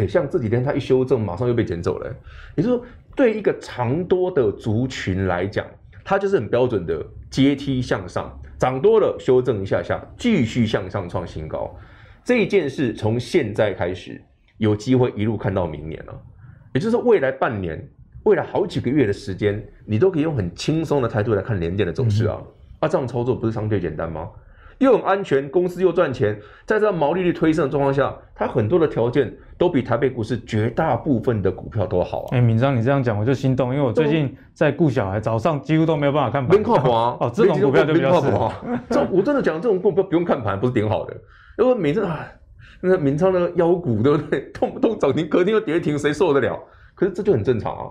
[0.08, 2.16] 像这几天它一修正，马上又被捡走了。
[2.56, 5.66] 也就是说，对一个长多的族群来讲，
[6.04, 11.76] 它就是很标准的阶梯向上，涨多了修正一下下，继续向上创新高。
[12.24, 14.22] 这一件事从现在开始
[14.58, 16.22] 有机会一路看到明年了。
[16.74, 17.88] 也就是说，未来半年、
[18.24, 22.38] 未来好几个月的时间，你都可以用很轻松的态度来看联电的走势啊。
[22.80, 24.30] 啊，这样操作不是相对简单吗？
[24.80, 32.28] 又很安全，公司又赚钱，在这样毛利率推升的状况下，它很多的条件都比台北股市绝大部分的股票都好啊。
[32.32, 36.64] 哎、欸，闵漳，你这样讲我就心动，因为我最近在顾小孩，早上几乎都没有办法看盘。
[36.64, 37.16] 靠谱啊！
[37.22, 38.62] 哦，这种股票就比较靠谱啊。
[38.90, 41.16] 这我真的讲，这种股票不用看盘，不是顶好的。
[41.60, 42.28] 因为每次啊，
[42.82, 44.40] 那个闵漳那个妖股，对不对？
[44.52, 46.60] 动不动涨停，隔天又跌停，谁受得了？
[46.96, 47.86] 可是这就很正常啊。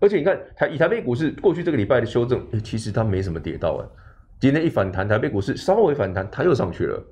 [0.00, 3.86] 而且你看台以台北股市过去这个礼拜的修正，欸、其实它没什么跌到啊。
[4.40, 7.02] 今天一反弹，台北股市稍微反弹，它又上去了。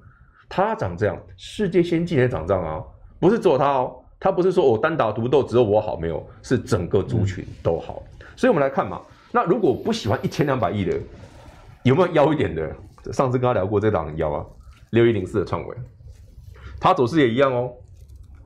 [0.48, 2.83] 它长这样，世界先进也长这样啊，
[3.20, 3.94] 不是只有它哦。
[4.18, 8.03] 它不是说我单打独斗，只有我好，没有，是整个族群都好。
[8.35, 10.98] 所以我们来看嘛，那如果不喜欢一千两百亿的，
[11.85, 12.74] 有没有妖一点的？
[13.12, 14.44] 上次跟他聊过这档妖啊，
[14.90, 15.77] 六一零四的创惟，
[16.81, 17.70] 它走势也一样哦。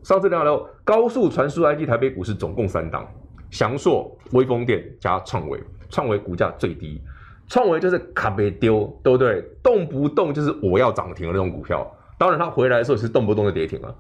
[0.03, 3.09] 上次聊聊高速传输 IC，台北股市总共三档，
[3.53, 7.01] 祥硕、威风电加创维，创维股价最低。
[7.49, 9.43] 创维就是卡被丢，对不对？
[9.63, 11.87] 动不动就是我要涨停的那种股票。
[12.19, 13.95] 当然，它回来的时候是动不动就跌停了。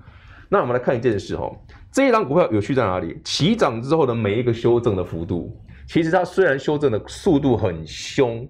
[0.49, 1.51] 那我们来看一件事哈，
[1.93, 3.21] 这一档股票有趣在哪里？
[3.25, 5.55] 起涨之后的每一个修正的幅度，
[5.87, 8.49] 其实它虽然修正的速度很凶，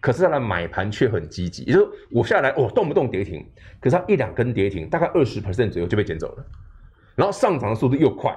[0.00, 1.64] 可是它的买盘却很积极。
[1.64, 3.44] 也就是我下来哦，动不动跌停，
[3.80, 6.44] 可是它一两根跌停，大概二十 percent 左右就被捡走了。
[7.16, 8.32] 然后上涨的速度又快，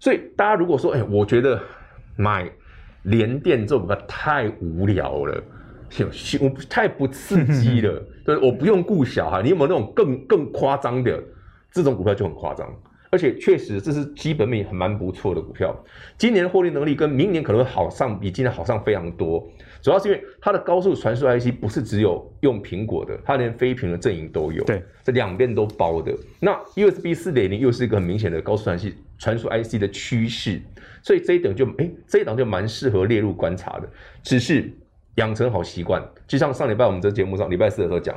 [0.00, 1.62] 所以大家如果说，哎，我觉得
[2.16, 2.50] 买。
[3.04, 5.42] 联电这种股票太无聊了，
[6.38, 7.98] 我太不刺激了。
[8.26, 11.18] 对， 我不用顾小孩，你有没有那种更更夸张的？
[11.72, 12.68] 这种股票就很夸张，
[13.08, 15.74] 而且确实这是基本面很蛮不错的股票。
[16.18, 19.48] 今年获利能力跟明年可能会好上，比今年好上非常多。
[19.82, 24.62] 主要是因为它的高速传输 IC 不是只有用苹果的，它连非苹的阵营都有。
[24.64, 26.12] 对，这两边都包的。
[26.38, 30.60] 那 USB 四点零又是一个很明显的高速传系传输 IC 的趋势。
[31.02, 33.88] 所以这一档就哎，这一档就蛮适合列入观察的，
[34.22, 34.70] 只是
[35.14, 36.06] 养成好习惯。
[36.26, 38.14] 就像上礼拜我们这节目上礼拜四的时候讲，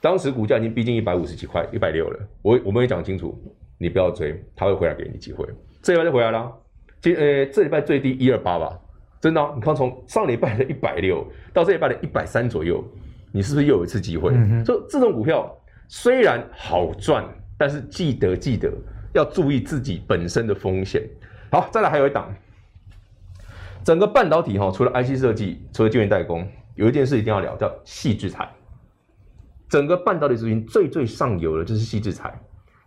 [0.00, 2.18] 当时股价已经逼近一百五十几块，一百六了。
[2.42, 3.40] 我我们也讲清楚，
[3.78, 5.46] 你不要追，他会回来给你机会。
[5.82, 6.52] 这礼拜就回来了，
[7.00, 8.76] 今呃这礼拜最低一二八吧，
[9.26, 9.50] 真的、啊。
[9.56, 12.84] 你看从上礼拜的一百六到这礼拜的一百三左右，
[13.32, 14.30] 你是不是又有一次机会？
[14.32, 15.52] 嗯、所以这种股票
[15.88, 17.24] 虽然好赚，
[17.58, 18.72] 但是记得记得
[19.12, 21.02] 要注意自己本身的风险。
[21.50, 22.32] 好，再来还有一档，
[23.82, 28.48] 整个半导体哈，除了 IC 设计，除了晶圆代工，有一件事一定要聊，叫细制材。
[29.68, 32.32] 整个半导体族群最最上游的就是细制材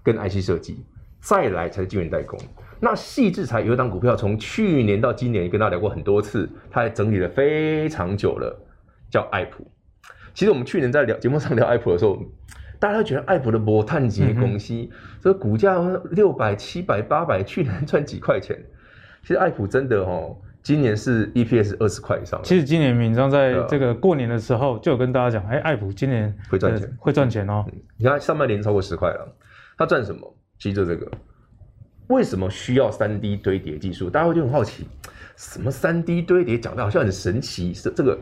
[0.02, 0.86] 跟 IC 设计，
[1.20, 2.40] 再来才是晶圆代工。
[2.80, 8.58] 那矽智财有一档股票，从去年到今年跟大家聊过很多次，它还整理了非常久了，
[9.10, 9.70] 叫爱普。
[10.34, 12.18] 其实我们去年在聊节目上聊爱普的时候。
[12.82, 14.74] 大家都觉得爱普的摩碳级公司，
[15.20, 15.78] 这个股价
[16.12, 18.58] 六百、七百、八百，去年赚几块钱。
[19.22, 22.40] 其实爱普真的哦，今年是 EPS 二十块以上。
[22.42, 27.66] 其实今年敏章在这个过年的时候就有跟大家讲，哎，爱普今年会赚钱，会赚钱哦。
[27.98, 29.36] 你看上半年超过十块了，
[29.78, 30.34] 它赚什么？
[30.58, 31.12] 其实就这个，
[32.10, 34.10] 为什么需要三 D 堆叠技术？
[34.10, 34.88] 大家会就很好奇，
[35.36, 38.18] 什么三 D 堆叠讲的好像很神奇，是这个。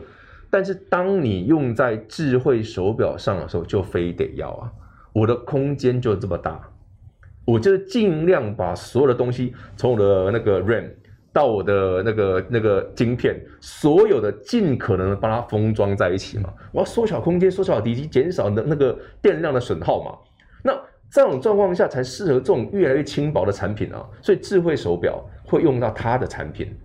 [0.50, 4.70] 但是当你用在智慧手表上的时候，就非得要啊！
[5.12, 6.60] 我的空间就这么大，
[7.44, 10.90] 我就尽量把所有的东西，从我的那个 RAM
[11.32, 16.52] 到我的那个那个晶片，所有的尽可能的把它封装在一起嘛。
[16.72, 20.27] 我要缩小空间，缩小体积，减少的那个电量的损耗嘛。
[21.14, 24.04] 那这种状况下才适合这种越来越轻薄的产品啊。
[24.22, 26.76] 所以智慧手表会用到它的产品。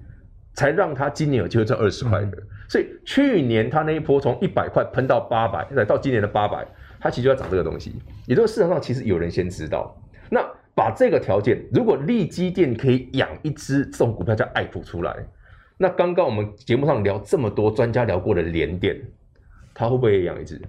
[0.55, 2.38] 才让它今年有机会赚二十块的。
[2.38, 6.63] 嗯、所以去年它那一波从一百块喷到八百，再到今年的八百，
[6.99, 7.95] 它其实就要涨这个东西。
[8.28, 9.99] 也就是市场上其实有人先知道。
[10.30, 15.15] 那把这个条件，如果力积电可以养一只这种股票叫爱普出来，
[15.76, 19.01] 那刚刚我们节目上聊这么多专家聊过的联电，
[19.74, 20.61] 它会不会也养一只？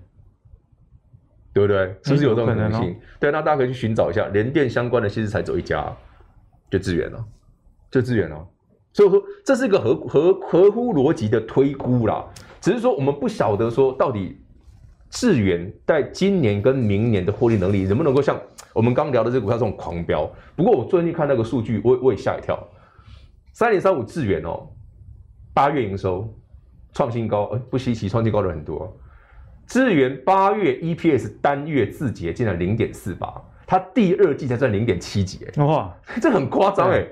[1.55, 1.87] 对不对？
[2.03, 2.91] 是不是有这种可能性？
[2.91, 5.91] 嗯、对，那大家可以去寻找一下联电相关的，其实才走一家，
[6.69, 7.25] 就智原了，
[7.93, 8.45] 就智原了。
[8.93, 12.25] 所以说，这是一个合合合乎逻辑的推估啦。
[12.61, 14.37] 只是说我们不晓得说到底
[15.11, 18.41] 智原在今年跟明年的获利能力能不能够像
[18.73, 20.29] 我们刚聊的这个股票这种狂飙。
[20.57, 22.59] 不过我最近看那个数据，我我也吓一跳，
[23.53, 24.69] 三零三五智原哦，
[25.53, 26.29] 八月营收
[26.93, 28.97] 创新高，呃，不稀奇，创新高的很多。
[29.67, 33.33] 智原八月 EPS 单月字节竟然零点四八，
[33.67, 37.05] 它第二季才赚零点七几，哎，哇， 这很夸张哎，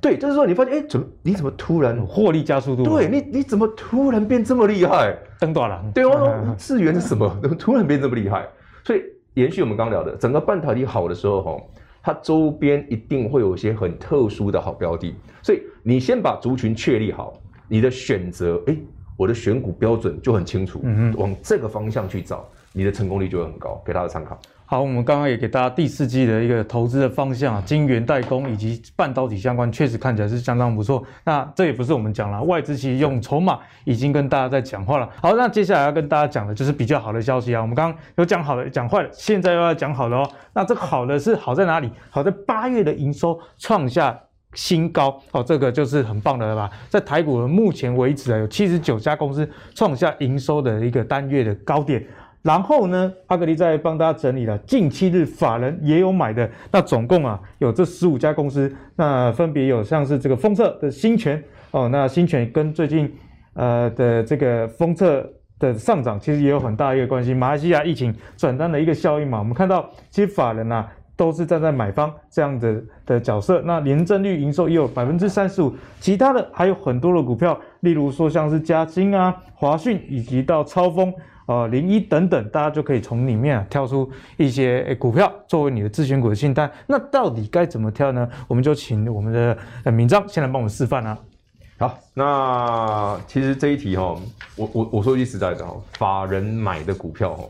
[0.00, 2.82] 对，就是说你发现，哎，怎么你怎么突然获利加速度？
[2.84, 5.16] 对你你怎么突然变这么厉害？
[5.38, 7.28] 登短了，对哦， 智源是什么？
[7.40, 8.46] 怎么突然变这么厉害？
[8.84, 9.02] 所以
[9.34, 11.62] 延续我们刚聊的，整个半导体好的时候，哈，
[12.02, 17.32] 它周边一定会有一些很特殊的好标的，所以你先把族群确立好，
[17.68, 18.76] 你的选择，哎。
[19.22, 24.36] 我的选股标准就很清楚，嗯，往这个方向去找，你的成功率就会很高，给大家参考。
[24.66, 31.04] 好，我们刚刚也给大家第四季的一个投资的方向啊，晶圆代工以及半导体相关，确实看起来是相当不错。
[31.24, 35.08] 那这也不是我们讲了，外资其实用筹码已经跟大家在讲话了。
[35.20, 37.62] 好，那接下来要跟大家讲的就是比较好的消息啊。
[37.62, 40.28] 我们刚刚有讲好的，讲坏的，现在又要讲好的哦。
[40.52, 41.88] 那这个好的是好在哪里？
[42.10, 44.18] 好在八月的营收创下。
[44.54, 46.70] 新高哦，这个就是很棒的了吧？
[46.88, 52.04] 在台股目前为止啊，有七十九家公司创下营收的一个单月的高点。
[52.42, 61.40] 然后呢，阿格力再帮大家整理了近七日法人也有买的，那总共啊有这十五家公司，那分别有像是这个封测的新诠
[61.70, 63.08] 哦，那新诠跟最近
[63.54, 65.24] 呃的这个封测
[65.60, 67.32] 的上涨其实也有很大一个关系。
[67.32, 70.90] 马来西亚疫情转单的一个效应嘛，我们看到其实法人啊。
[71.22, 81.14] 都是站在买方这样的的角色，那年增率营收也有百分之三十五，其他的还有很多的股票，例如说像是嘉晶啊、华讯以及到超丰
[81.46, 86.68] 啊、零一等等，大家就可以从里面啊挑出一些股票作为你的自选股的清单。
[86.88, 88.28] 那到底该怎么挑呢？
[88.48, 89.56] 我们就请我们的
[89.92, 91.16] 闵漳先来帮我们示范啊。
[91.78, 94.16] 好，那其实这一题哈，
[94.56, 97.44] 我我我说句实在的哈，法人买的股票哈，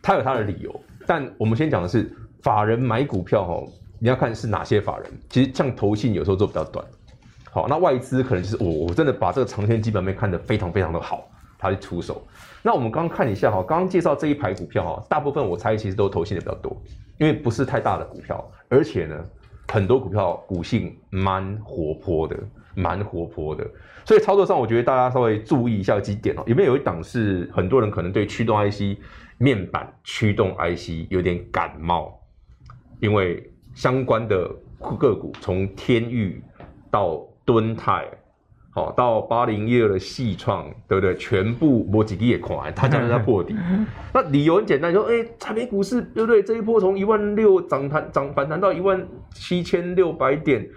[0.00, 2.08] 他有他的理由，但我们先讲的是。
[2.42, 3.68] 法人买股票哦，
[3.98, 5.10] 你要看是哪些法人。
[5.28, 6.84] 其实像投信有时候做比较短，
[7.50, 11.28] 好，那外资可能就是我我真的把这个长天基本面看得非常非常的好，
[11.58, 12.26] 他去出手。
[12.62, 16.76] 那我们刚刚看一下哈，刚刚介绍这一排股票哈，大部分我猜其实都投信的比较多，
[17.18, 19.16] 因为不是太大的股票，而且呢，
[19.68, 22.36] 很多股票股性蛮活泼的，
[22.74, 23.66] 蛮活泼的。
[24.04, 26.42] 所以操作上，我觉得大家稍微注意一下几点哦。
[26.46, 28.98] 有没有一档是很多人可能对驱动 IC
[29.38, 32.19] 面板驱动 IC 有点感冒？
[33.00, 34.48] 因为相关的
[34.98, 36.42] 个股，从天域
[36.90, 38.06] 到敦泰，
[38.70, 41.14] 好到八零一二的矽创，对不对？
[41.16, 43.56] 全部摸几滴也垮，它将在破底。
[44.12, 46.42] 那理由很简单，说，哎，台北股市对不对？
[46.42, 50.68] 这一波从一万六涨弹涨反弹到一万七千六百点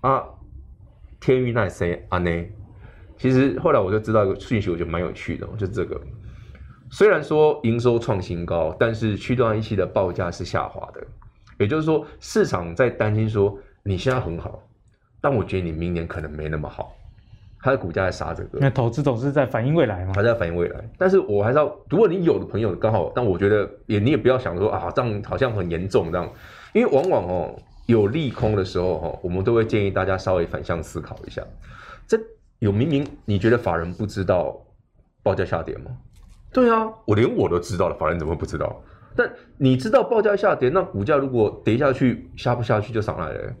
[0.00, 0.24] 啊，
[1.20, 2.30] 天域那谁啊呢？
[3.18, 6.00] 其实后来我就知道一个讯息，我觉得蛮有趣的，就这个。
[6.90, 11.04] 虽然说营收创新高，但是驱动 IC 的报价是下滑的。
[11.58, 14.62] 也就是说，市场在担心说你现在很好，
[15.20, 16.94] 但我觉得你明年可能没那么好，
[17.60, 18.58] 它的股价在杀这个。
[18.60, 20.12] 那投资总是在反映未来嘛？
[20.14, 26.30] 它在反映未来，但是我还是要，如果你有的朋友刚好，但我觉得也你也不要想说啊，这样好像很严重这样，
[26.74, 31.42] 因为往往哦有利空的时候哈，我们都会建议大家稍微反向思考一下，
[32.06, 32.18] 这
[32.58, 34.60] 有明明你觉得法人不知道
[35.22, 35.90] 报价下跌吗？
[36.52, 38.80] 对啊，我连我都知道了，法人怎么会不知道？
[39.16, 43.52] 但你知道报价下跌，那股价如果跌下去，下不下去就上来了。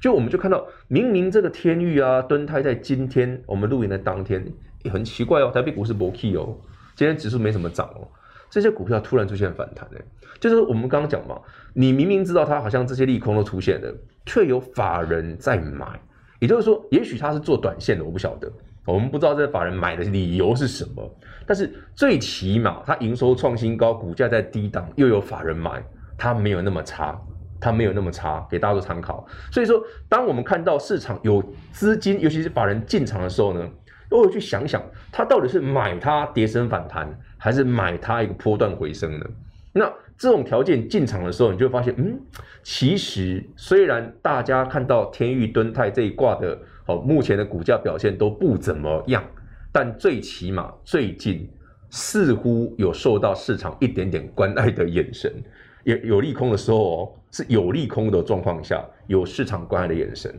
[0.00, 4.44] 就我们就看到，明明这个天域啊、敦泰在今天我们录影的当天
[4.82, 6.54] 也很奇怪哦，台北股市没起哦，
[6.94, 8.06] 今天指数没什么涨哦，
[8.50, 9.98] 这些股票突然出现反弹呢，
[10.38, 11.40] 就是我们刚刚讲嘛，
[11.72, 13.94] 你明明知道它好像这些利空都出现了，
[14.26, 15.98] 却有法人在买，
[16.38, 18.52] 也就是说，也许他是做短线的，我不晓得。
[18.86, 25.82] 我们不知道这法人买的理由是什么，但是最起码它营收创新高，股价在低档，又有法人买，
[26.18, 27.18] 它没有那么差，
[27.58, 29.26] 它没有那么差，给大家做参考。
[29.50, 33.66] 所以说，当我们看到市场有资金，尤其是法人进场的时候呢，
[34.10, 39.24] 都会去想想，它到底是买它跌升反弹，还是买它一个波段回升呢？
[39.72, 42.20] 那这种条件进场的时候，你就会发现，嗯，
[42.62, 46.58] 其实虽然大家看到天域、敦泰这一挂的。
[46.86, 49.24] 好，目前的股价表现都不怎么样，
[49.72, 51.48] 但最起码最近
[51.90, 55.32] 似乎有受到市场一点点关爱的眼神，
[55.84, 60.30] 有有利空的时候哦，是有利空的状况下有市场关爱的眼神，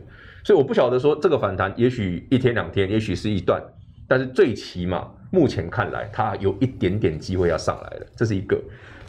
[0.44, 3.60] 所以我不晓得说这个反弹也许一天两天，也许是一段，
[4.06, 8.56] 但是最起码目前看来它有一点点机会要上来了，这是一个，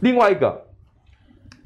[0.02, 0.64] 另外一个。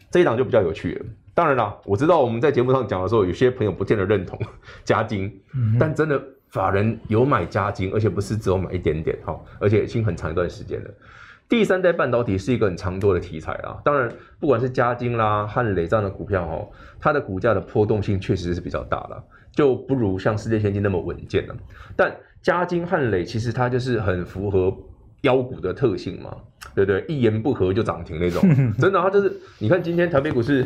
[0.09, 1.05] 这一档就比较有趣了。
[1.33, 4.39] 当然啦，我知道我们在节目上讲的时候，有些朋友不见得认同
[4.83, 5.41] 嘉金，
[5.79, 10.89] 但真的法人有买加金，而且不是只有买一点点哈，而且已经很长一段时间了。
[11.47, 13.79] 第三代半导体是一个很长多的题材啦。
[13.83, 14.09] 当然，
[14.39, 16.67] 不管是嘉金啦、汉磊这样的股票哈，
[16.99, 21.55] 它的股价的波动性确实是比较大了，就不如像世界先进那么稳健了。
[21.95, 24.75] 但嘉金、汉磊其实它就是很符合。
[25.21, 26.35] 妖股的特性嘛，
[26.73, 27.05] 对不对？
[27.07, 28.41] 一言不合就涨停那种，
[28.79, 30.65] 真的，它就是你看今天台北股市，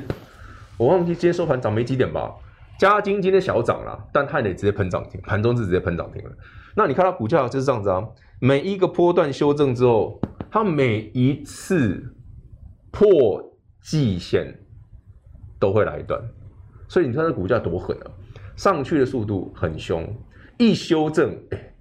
[0.78, 2.34] 我忘记今天收盘涨没几点吧？
[2.78, 6.32] 嘉金今天小涨了，但汉磊直接喷涨停，盘中是直接喷涨停了。
[6.76, 8.04] 那你看它股价就是这样子啊，
[8.40, 10.20] 每一个波段修正之后，
[10.52, 12.14] 它每一次
[12.92, 13.42] 破
[13.82, 14.54] 季线
[15.58, 16.22] 都会来一段，
[16.90, 18.12] 所以你看它股价多狠啊，
[18.58, 20.06] 上去的速度很凶，
[20.58, 21.72] 一修正，欸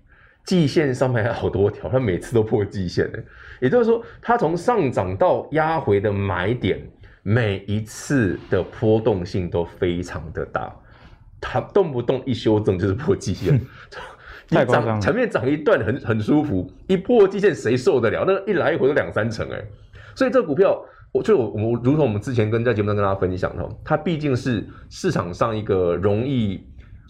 [0.45, 3.25] 季线上面还好多条，它每次都破季线的，
[3.61, 6.79] 也就是说，它从上涨到压回的买点，
[7.25, 10.73] 每一次的波动性都非常的大，
[11.41, 13.61] 它动不动一修正就是破季线，
[14.49, 18.25] 太夸张，前面涨一段很很舒服，一破季线谁受得了？
[18.25, 19.61] 那一来一回都两三成哎，
[20.15, 26.65] 所以这个股票，我就我我如同我们之前跟在节目上跟大家分享的，它毕竟是市场上一个容易。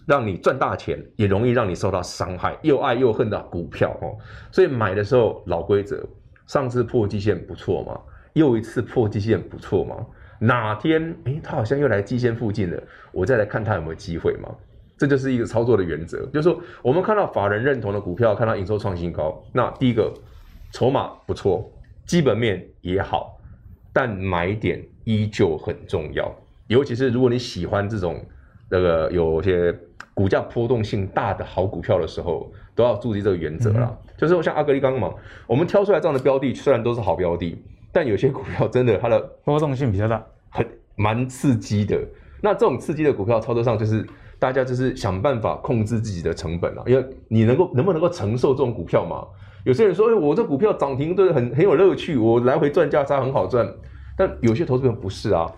[0.07, 4.13] 让你赚大钱，也容易让你受到伤害，又爱又恨的股票哦。
[4.51, 6.07] 所以买的时候老规则，
[6.45, 7.99] 上次破季线不错嘛，
[8.35, 9.97] 又一次破季线不错嘛。
[10.39, 12.81] 哪天诶，它好像又来季线附近了，
[13.11, 14.49] 我再来看它有没有机会嘛。
[14.97, 20.13] 这就是一个操作的原则，就是说我们看到法人认同的股票，看到营收创新高，那第一个
[20.71, 21.69] 筹码不错，
[22.05, 23.37] 基本面也好，
[23.91, 26.33] 但买点依旧很重要，
[26.67, 28.23] 尤其是如果你喜欢这种
[28.69, 29.75] 那个有些。
[30.13, 33.89] 股价波动性大的好股票的时候，都要注意这个原则啦。
[33.91, 35.13] 嗯、就是像阿格力刚刚嘛，
[35.45, 37.61] 我们挑出来这样的标的，虽然都是好标的，
[37.95, 40.67] 但有些股票真的它的波动性比较大，很
[40.97, 41.97] 蛮刺激的。
[42.41, 44.05] 那这种刺激的股票操作上，就是
[44.37, 49.25] 大家就是想办法控制自己的成本啊，因为你能够能不能够承受这种股票嘛？
[49.63, 53.65] 有些人说，哎，我这股票涨停对很很有乐趣，我来回赚价差很好赚，
[54.17, 55.49] 但有些投资人不是啊。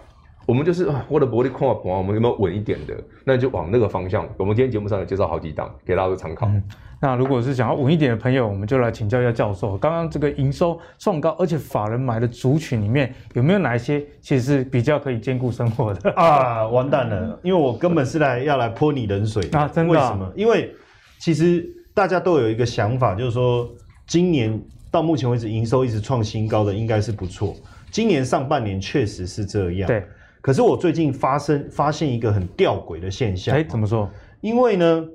[0.48, 2.96] 我们就是啊，我的薄利空啊，我们有没有稳一点的？
[3.26, 4.26] 那就往那个方向。
[4.38, 6.48] 我们今天节目上有介绍好几档，给大家做参考。
[6.48, 6.64] 嗯，
[7.02, 9.78] 那如果是想要稳一点的朋友，我们就来请教一下教授。
[9.78, 16.66] 刚刚这个营收创高，而且法人买的族群里面有没有哪一些其实是比较可以兼顾生活的 啊？
[16.70, 19.68] 完蛋了，因为我根本是来要来泼你冷水啊！
[19.68, 19.92] 真的？
[19.92, 20.32] 为什么？
[20.34, 20.74] 因为
[21.20, 23.70] 其实大家都有一个想法，就是说
[24.06, 24.58] 今年
[24.90, 27.54] 到目前为止营收一直创新高的应该是不错。
[27.92, 29.88] 今年上半年确实是这样。
[29.88, 30.02] 对。
[30.42, 34.10] 可是我最近发生发现一个很吊诡的现象，哎，怎么说？
[34.42, 35.06] 因为呢，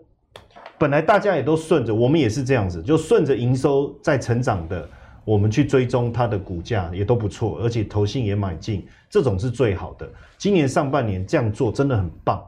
[0.78, 4.88] 本来大家也都顺着，我们也是这样子，就顺着营收在成长的，
[5.24, 10.10] 我们去追踪它的股价也都不错，而且投信也买进，这种是最好的。
[10.36, 12.44] 今年上半年这样做真的很棒。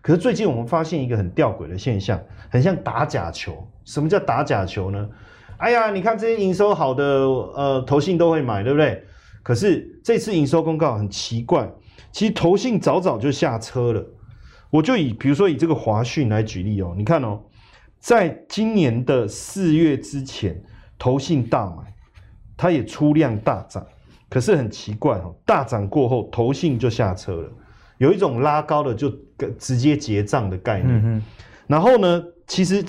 [0.00, 2.20] 可是最近我们发现一个很吊诡的现象，
[2.50, 3.66] 很像打假球。
[3.84, 5.08] 什么叫打假球呢？
[5.56, 9.02] 哎呀，你看这些营收好的，呃，投信都会买，对不对？
[9.42, 11.68] 可是这次营收公告很奇怪。
[12.12, 14.04] 其实投信早早就下车了，
[14.70, 17.40] 我就以比如说以这个华讯来举例哦，你看哦，
[17.98, 20.60] 在今年的四月之前，
[20.98, 21.94] 投信大买，
[22.56, 23.86] 它也出量大涨，
[24.28, 27.50] 可是很奇怪哦，大涨过后投信就下车了，
[27.98, 29.12] 有一种拉高了就
[29.58, 31.00] 直接结账的概念。
[31.04, 31.22] 嗯、
[31.66, 32.84] 然后呢，其实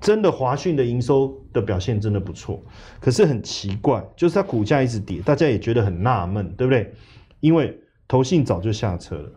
[0.00, 2.62] 真的华讯的营收的表现真的不错，
[3.00, 6.92] 可是很奇怪，就是它股价一直跌，大家也觉得很纳闷，对不对？
[7.40, 7.78] 因为
[8.08, 9.30] 投信早就下车了，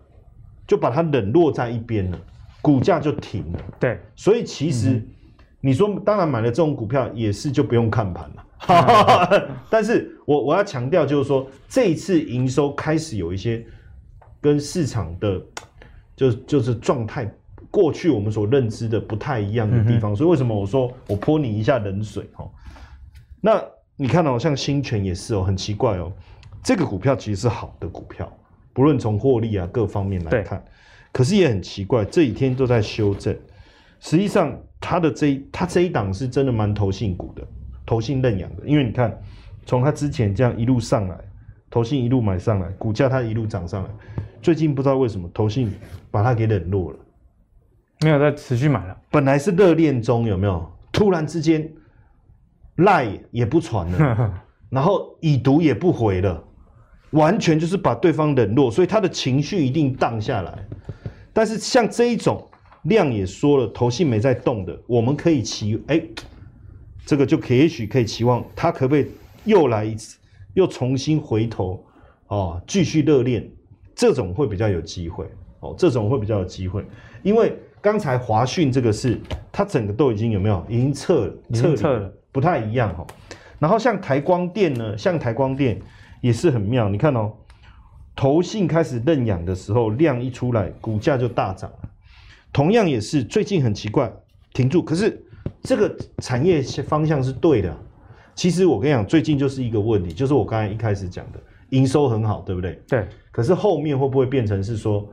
[0.67, 2.19] 就把它冷落在一边了，
[2.61, 3.59] 股价就停了。
[3.79, 5.03] 对，所以其实
[5.59, 8.45] 你说，当然买了这种股票也是就不用看盘了。
[8.67, 13.65] 嗯、 但是我我要强调就是说，这一次营收开始有一些
[14.41, 15.41] 跟市场的
[16.15, 17.29] 就就是状态，
[17.71, 20.11] 过去我们所认知的不太一样的地方。
[20.11, 22.29] 嗯、所以为什么我说我泼你一下冷水？
[23.41, 23.63] 那
[23.95, 26.11] 你看哦，像新权也是哦，很奇怪哦，
[26.61, 28.31] 这个股票其实是好的股票。
[28.79, 30.63] 不论从获利啊各方面来看，
[31.11, 33.37] 可是也很奇怪，这几天都在修正。
[33.99, 37.45] 实际上，它的这一它这一档是真的蛮投信股的，
[37.85, 38.63] 投信认养的。
[38.65, 39.21] 因为你看，
[39.65, 41.17] 从它之前这样一路上来，
[41.69, 43.89] 投信一路买上来，股价它一路涨上来。
[44.41, 45.69] 最近不知道为什么投信
[46.09, 46.99] 把它给冷落了，
[47.99, 48.97] 没有再持续买了。
[49.11, 50.65] 本来是热恋中，有没有？
[50.93, 51.69] 突然之间
[52.77, 56.41] 赖也不传了， 然后已读也不回了，
[57.11, 60.65] 完全就是把对方冷落，所以他的情绪一定荡下来。
[61.33, 62.47] 但是像这一种
[62.83, 66.01] 量也说了，投信没在动的，我们可以期哎，
[67.05, 69.07] 这个就也许可以期望他可不可以
[69.45, 70.17] 又来一次，
[70.53, 71.83] 又重新回头
[72.27, 73.49] 哦，继续热恋，
[73.95, 75.25] 这种会比较有机会
[75.59, 76.85] 哦，这种会比较有机会，
[77.23, 77.53] 因为。
[77.81, 79.17] 刚才华讯这个是，
[79.53, 80.61] 它整个都已经有没有？
[80.67, 83.07] 已经撤了，撤了，了，不太一样哈。
[83.57, 85.79] 然后像台光电呢，像台光电
[86.21, 86.89] 也是很妙。
[86.89, 87.31] 你看哦，
[88.15, 91.71] 投信开始认养的时候，量一出来，股价就大涨。
[92.51, 94.11] 同样也是最近很奇怪，
[94.53, 94.81] 停住。
[94.81, 95.23] 可是
[95.61, 97.75] 这个产业方向是对的。
[98.35, 101.39] 其实我跟你讲，最近就是一个问题，就是我刚才一开始讲的，
[101.69, 102.81] 营收很好，对不对？
[102.87, 103.07] 对。
[103.31, 105.07] 可是后面会不会变成是说？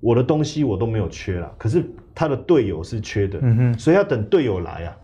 [0.00, 4.96] 我的东西我都没有缺了，可是他的队友是缺的，嗯哼，所以要等队友来啊，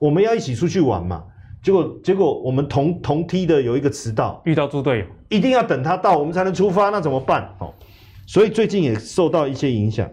[0.00, 1.22] 我们要一起出去玩嘛。
[1.62, 7.54] 结果结果我们同同梯的有一个迟到，遇到猪队友，一定要等他到我们才能出发，那怎么办？
[7.58, 7.74] 哦，
[8.26, 10.08] 所以最近也受到一些影响，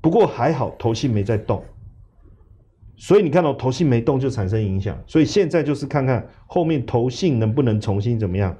[0.00, 1.64] 不过还好投信没在动，
[2.96, 8.56] 所以你看到投信没动就产生影响，所以现在就是看看后面投信能不能重新怎么样，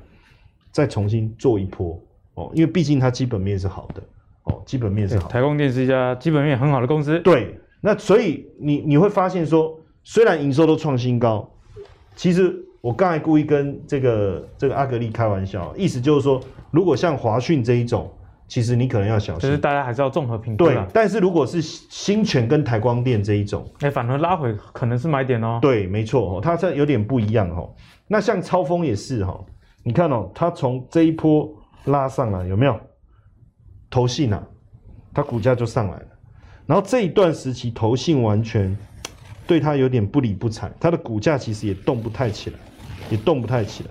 [0.70, 2.00] 再重新做一波
[2.34, 4.02] 哦，因为毕竟它基本面是好的。
[4.44, 5.26] 哦，基本面是好。
[5.26, 7.18] 台光电是一家基本面很好的公司。
[7.20, 11.50] 对，那所以你你会发现说，虽然营收都创新高，
[12.16, 16.40] 其实我刚才故意跟这个这个阿格力开玩笑，意思就是说，
[16.70, 18.12] 如果像华讯这一种，
[18.46, 19.40] 其实你可能要小心。
[19.40, 20.64] 其实大家还是要综合评估。
[20.64, 25.58] 对，但是如果是新全跟台光电这一种，哎、欸，反而拉回可能是买点哦。
[25.60, 27.74] 对，没错哦，它这有点不一样哦。
[28.06, 29.38] 那像超风也是哈，
[29.82, 31.48] 你看哦，它从这一波
[31.84, 32.78] 拉上来有没有？
[33.90, 34.42] 投信啊，
[35.12, 36.06] 它股价就上来了，
[36.66, 38.76] 然后这一段时期投信完全
[39.46, 42.56] 对它有点不理不睬，它的股价其实也动不太起来，
[43.10, 43.90] 也动不太起来。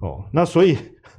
[0.00, 0.76] 哦，那所以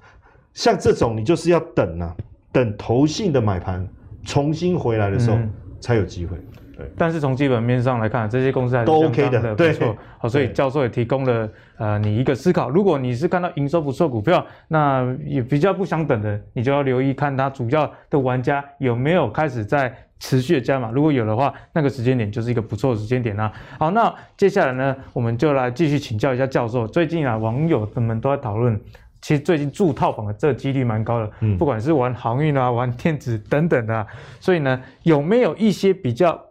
[0.53, 2.15] 像这种你就是要等啊，
[2.51, 3.87] 等投信的买盘
[4.23, 5.37] 重新回来的时候
[5.79, 6.37] 才有机会。
[6.75, 9.75] 对但是从基本面上来看，这些公司还是都 OK 的，对，
[10.17, 11.47] 好，所以教授也提供了
[11.77, 12.67] 呃你一个思考。
[12.67, 20.89] 如果你是看到营收不错股票，那也比较不想等的，你就要留意看它主要的玩家有没有开始在持续的加码。
[20.89, 23.51] 如果有的话，那个时间点就是一个不错的时间点啊。
[23.77, 26.87] 好，那接下来呢，我们就来继续请教一下教授。
[26.87, 28.79] 最近啊，网友们都在讨论，
[29.21, 34.07] 其实最近住套房的这个几率蛮高的，嗯，不管是玩航运啊、玩电子等等的啊，
[34.39, 36.41] 所以呢，有没有一些比较？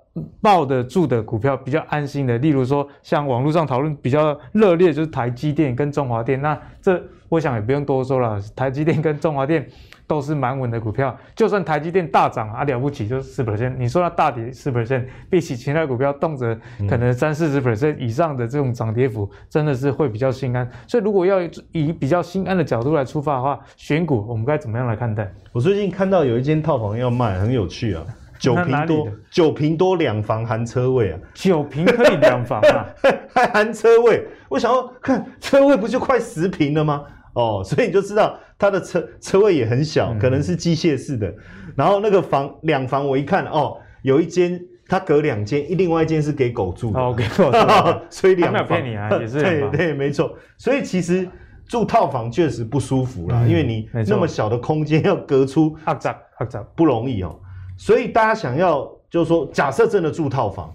[0.43, 6.39] 抱得住的股票比较安心的，例如说像网络上讨论比较热烈，就是台积电跟中华电。
[6.43, 9.67] 那这我想也不用多说了，台积电跟中华电
[10.13, 11.17] 都是蛮稳的股票。
[11.35, 16.55] 就算台积电大涨啊，了不起就四 percent，你说它大跌四 percent，比起其他股票动辄
[16.87, 20.69] 可能三四十 percent 以上的这种涨跌幅，真的是会比较心安。
[20.87, 21.41] 所以如果要
[21.73, 25.33] 以比较心安的角度来出发的话，选股我们该怎么样来看待？
[25.51, 28.05] 我最近看到有一间套房要卖，很有趣啊。
[28.43, 31.19] 九平多，九平多两房含车位啊！
[31.33, 32.85] 九平可以两房啊，
[33.33, 34.27] 还含车位。
[34.49, 37.05] 我想要看车位不就快十平了吗？
[37.35, 41.35] 哦，所以你就知道它的车车位也很小，可能是机械式的。
[41.75, 44.57] 然后那个房两房，我一看哦，有一间
[44.87, 47.01] 它隔两间，另外一间是给狗住的。
[47.01, 47.59] 哦，给狗住。
[48.09, 50.33] 所以两房没有骗你啊， 也是对对，没错。
[50.57, 51.29] 所以其实
[51.67, 57.37] 住套房确实不舒服啦，因为你那么小的空间要隔出，狭窄狭窄不容易哦。
[57.77, 60.73] 所以大家想要就是说，假设真的住套房，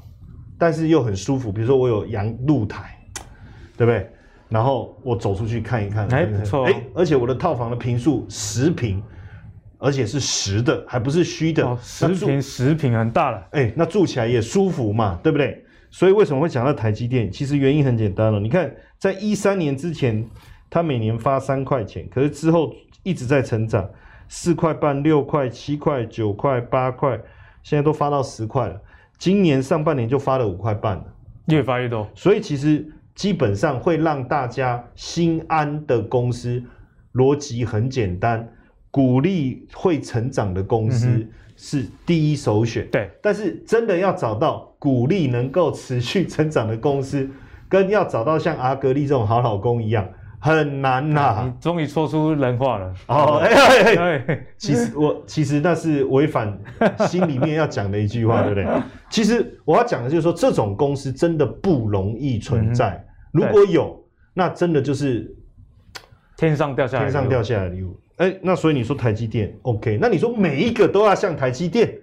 [0.59, 2.99] 但是又很舒服，比如说我有阳露台，
[3.77, 4.09] 对不对？
[4.49, 9.01] 然后我走出去看一看，哎，不错，哎，而且我的套房的坪数十坪，
[9.77, 15.63] 而且是实的，还不是虚的，哦，十坪十坪很大了，哎，那住起来也舒服嘛，对不对？
[15.89, 17.31] 所以为什么会讲到台积电？
[17.31, 20.27] 其实原因很简单了，你看，在一三年之前，
[20.69, 22.73] 它每年发三块钱，可是之后
[23.03, 23.89] 一直在成长。
[24.29, 27.17] 四块半、六块、七块、九块、八块，
[27.63, 28.77] 现在都发到十块了。
[29.17, 31.05] 今年上半年就发了五块半了，
[31.45, 32.05] 越发越多。
[32.13, 32.85] 所以其实
[33.17, 36.63] 基本上会让大家心安的公司，
[37.13, 38.47] 逻辑很简单，
[38.91, 42.85] 鼓励会成长的公司是第一首选。
[42.85, 47.27] 嗯、对，但是真的要找到鼓励能够持续成长的公司，
[47.67, 50.07] 跟要找到像阿格力这种好老公一样。
[50.47, 51.43] 很难呐、啊！
[51.45, 53.37] 你终于说出人话了哦！
[53.43, 54.47] 哎哎哎！
[54.57, 56.57] 其实我其实那是违反
[57.07, 58.65] 心里面要讲的一句话，对不对？
[59.11, 62.91] 其实我要讲的就是说，这种公司真的不容易存在。
[62.91, 64.01] 嗯、如果有，
[64.33, 65.29] 那真的就是
[66.37, 67.99] 天上掉下来，天上掉下来的礼物。
[68.17, 69.99] 哎，那所以你说台积电 OK？
[70.01, 71.93] 那你说每一个都要像台积电，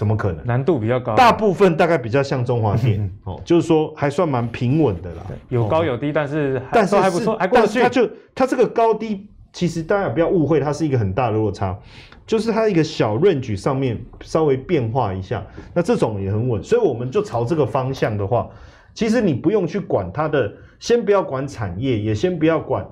[0.00, 0.46] 怎么可能？
[0.46, 1.14] 难度比较高。
[1.14, 7.82] 大部分大概比较像中华电 哦，就是说还算蛮平稳的啦，有高有低，但是但是还不错，还过得去。
[7.82, 11.78] 它就它这个高低，其实大家不要误会，它是一个很大的落差，
[12.26, 18.48] 就是它一个小 range 上面稍微变化一下，那这种也很稳，所以我们就朝这个方向的话，
[18.94, 22.88] 其实你不用去管它的，先不要管产业，也先不要管。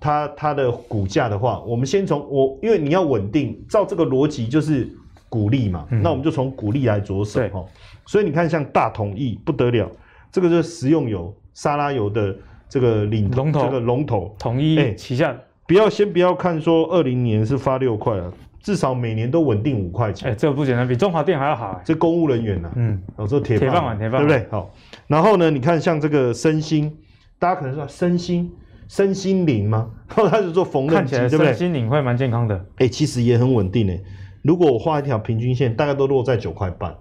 [0.00, 4.88] 它它的股价的话，我们先从我，因为你要稳定，照这个逻辑就是
[5.28, 7.64] 股利嘛，嗯、那我们就从股利来着手哈。
[8.06, 9.90] 所以你看，像大统一不得了，
[10.32, 12.34] 这个就是食用油、沙拉油的
[12.68, 20.30] 这个领龙头，这个龙头统一哎旗下，不要先不要看说二零年是发六块啊，至少每年都稳定五块钱。
[20.30, 21.80] 哎，这个不简单，比中华电还要好、欸。
[21.84, 24.50] 这公务人员呐、啊，嗯，我说铁饭碗，铁饭碗，对不对？
[24.50, 24.70] 好，
[25.06, 26.96] 然后呢，你看像这个身心，
[27.38, 28.50] 大家可能说身心。
[28.90, 29.90] 身心灵吗？
[30.16, 31.48] 然 后他就做缝纫机，对不对？
[31.48, 32.56] 身心灵会蛮健康的。
[32.76, 34.02] 哎、欸，其实也很稳定诶。
[34.48, 36.96] 如果我画一条平均线，大概都落在九块半，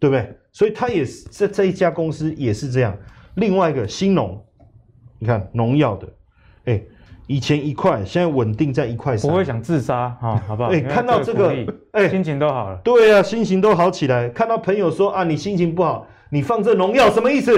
[0.00, 0.34] 对不对？
[0.52, 2.96] 所以它也是这这一家公司也是这样。
[3.34, 4.42] 另外一个新农，
[5.18, 6.06] 你看农药的，
[6.64, 6.88] 哎、欸，
[7.26, 9.30] 以前一块，现在稳定在一块三。
[9.30, 10.40] 不会想自杀哈、哦？
[10.48, 10.70] 好不好？
[10.70, 11.50] 哎、欸，看到这个，
[11.92, 12.80] 哎、欸，心情都好了。
[12.82, 14.30] 对啊，心情都好起来。
[14.30, 17.52] 看到朋友说啊，你心情不好，你放这农药什么意思？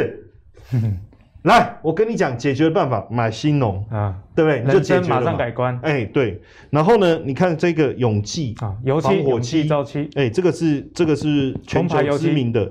[1.42, 4.62] 来，我跟你讲解决的办法，买新农啊，对不对？
[4.62, 5.78] 你就解决了，马上改观。
[5.82, 6.38] 哎，对。
[6.68, 12.70] 然后呢，你看这个永济啊，油漆、火漆、造漆，哎，这个是这个是全球知名的。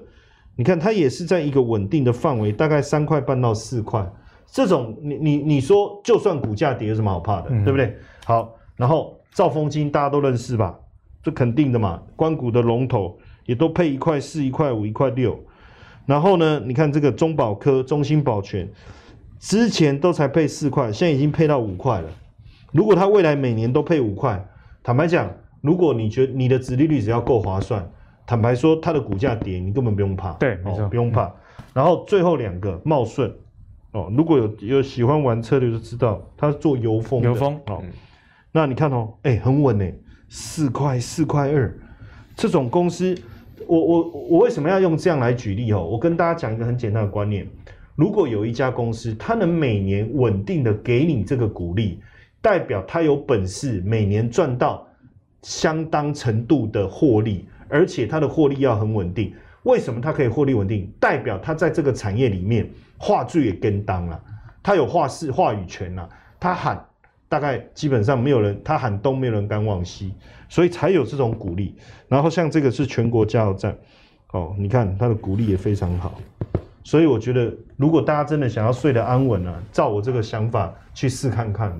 [0.55, 4.07] 你看它也是在一个稳定的范围，大概三块半到四块。
[4.45, 7.97] 这种你你你说，就算股价跌有什么好怕的，嗯、对不对？
[8.26, 10.76] 好，然后兆丰金大家都认识吧？
[11.24, 15.39] 这肯定的嘛，关谷的龙头也都配一块四、一块五、一块六。
[16.10, 18.68] 然后呢，你看这个中保科、中兴保全，
[19.38, 22.10] 之前都才配四块，现在已经配到五块了。
[22.72, 24.43] 如果它未来每年都配五块，
[24.82, 25.32] 坦白讲，
[25.62, 27.88] 如果你觉得你的殖利率只要够划算，
[28.26, 30.32] 坦白说它的股价跌，你根本不用怕。
[30.34, 31.26] 对，没错，哦，不用怕。
[31.26, 31.34] 嗯、
[31.76, 33.32] 然后最后两个茂顺
[33.91, 37.28] 哦，如果有有喜欢玩策略就知道，它是做油封的。
[37.28, 37.89] 油封哦，嗯、
[38.51, 39.93] 那你看哦，哎，很稳哎，
[40.28, 41.72] 四块四块二，
[42.36, 43.16] 这种公司。
[43.70, 45.86] 我我我为什么要用这样来举例哦？
[45.86, 47.47] 我跟大家讲一个很简单的观念：
[47.95, 52.01] 如果有一家公司，它能每年稳定的给你这个股利，
[52.41, 54.88] 代表它有本事每年赚到
[55.43, 59.32] 相当程度的获利，而且它的获利要很稳定。
[59.61, 60.91] 为什么它可以获利稳定？
[60.99, 62.67] 代表它在这个产业里面
[62.97, 64.20] 话剧也跟当了，
[64.63, 66.09] 它有话事话语权了，
[66.39, 66.88] 它喊。
[67.30, 70.13] 大概基本上没有人，他喊东，没有人敢往西，
[70.49, 71.75] 所以才有这种鼓励。
[72.07, 73.77] 然后像这个是全国加油站，
[74.32, 76.19] 哦，你看它的鼓励也非常好。
[76.84, 81.71] 所以我觉得，如果大家真的想要睡得安稳啊，照我这个想法去试看看。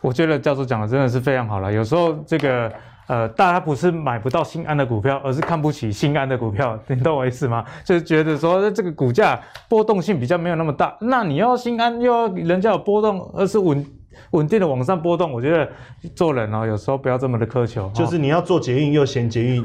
[0.00, 1.72] 我觉得教授讲的真的是非常好了。
[1.72, 2.72] 有时候这个
[3.08, 7.64] 呃，大家不是买不到新安的股票，而是看不起新安的股票， 你懂我意思吗？
[7.84, 13.84] 就是觉得说这个股价波动性比较没有那么大，那你要新安又要人家有波动，而是稳。
[14.30, 15.68] 稳定的往上波动，我觉得
[16.14, 17.90] 做人哦，有时候不要这么的苛求。
[17.94, 19.62] 就是你要做捷运又嫌捷运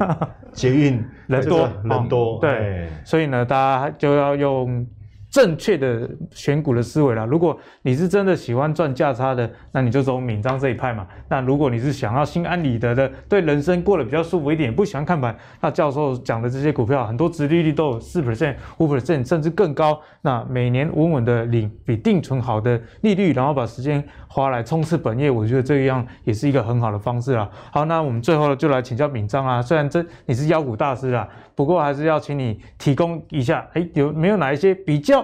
[0.52, 3.56] 捷运 人多人多，对，对所以呢，大
[3.88, 4.86] 家就要用。
[5.30, 7.24] 正确的选股的思维啦。
[7.24, 11.06] 如果你是真的喜欢赚价差的，那你就走敏章这一派嘛。
[11.28, 20.00] 那如果你是想要心安理得的，对人生过得比较舒服一点，不喜欢看盘，那教授讲的这些股票，很多殖利率都有四 percent、五 percent，甚至更高。
[20.22, 27.48] 那每年稳稳的领比定存好的利率，然后把时间花来冲刺本业，我觉得这样也是一个很好的方式啦。
[27.72, 29.62] 好，那我们最后就来请教闵章啊。
[29.62, 31.28] 虽然这你是妖股大师啊，
[31.60, 35.22] 不过还是要请你提供一下，哎，有没有哪一些比较？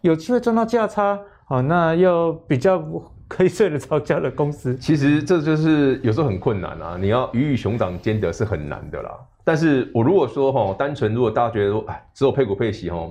[0.00, 2.84] 有机会赚到价差，好，那又比较
[3.28, 6.98] 可以睡得着觉的公司，其实这就是有时候很困难啊。
[7.00, 9.12] 你要鱼与熊掌兼得是很难的啦。
[9.44, 13.08] 但是我如果说哈，单纯如果大家觉得说，哎，只有配股配息哈，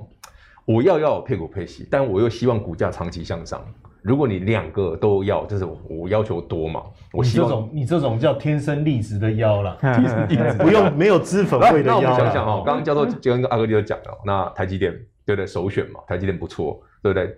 [0.66, 3.64] 我要要有配股配息，但我又希望股价长期向上。
[4.06, 6.82] 如果你两个都要，就是我要求多嘛。
[7.12, 12.00] 我希望你这种你这种叫天生丽质的腰啦， 天生丽质 不用没有脂粉味的妖。
[12.00, 14.96] 那我们想想哦，刚刚教授就跟阿哥就讲了，那台积电。
[15.26, 15.44] 对不对？
[15.44, 17.36] 首选嘛，台积电不错，对不对？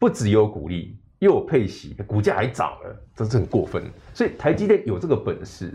[0.00, 3.84] 不只有股利，又有配息，股价还涨了，这是很过分。
[4.12, 5.72] 所以台积电有这个本事，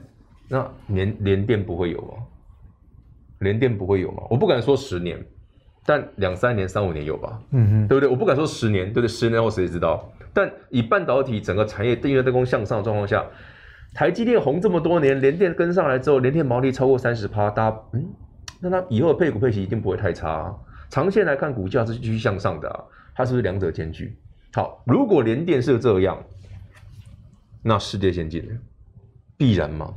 [0.49, 2.13] 那联联电不会有吗？
[3.39, 4.23] 联电不会有吗？
[4.29, 5.25] 我不敢说十年，
[5.86, 7.39] 但两三年、三五年有吧？
[7.51, 8.09] 嗯哼，对不对？
[8.09, 9.07] 我不敢说十年，对不对？
[9.07, 10.11] 十年后谁知道？
[10.36, 13.25] 但以半导体整个产业订阅代工向上的状况下，
[13.93, 18.05] 台积电红这么多年，联电跟上来之后，联电毛利超过三十趴，大家嗯，
[18.59, 20.53] 那它以后的配股配息一定不会太差啊。
[20.89, 22.83] 长线来看，股价是继续向上的啊，
[23.15, 24.17] 它是不是两者兼具？
[24.53, 26.21] 好，如果联电是这样，
[27.63, 28.45] 那世界先进
[29.38, 29.93] 必然吗？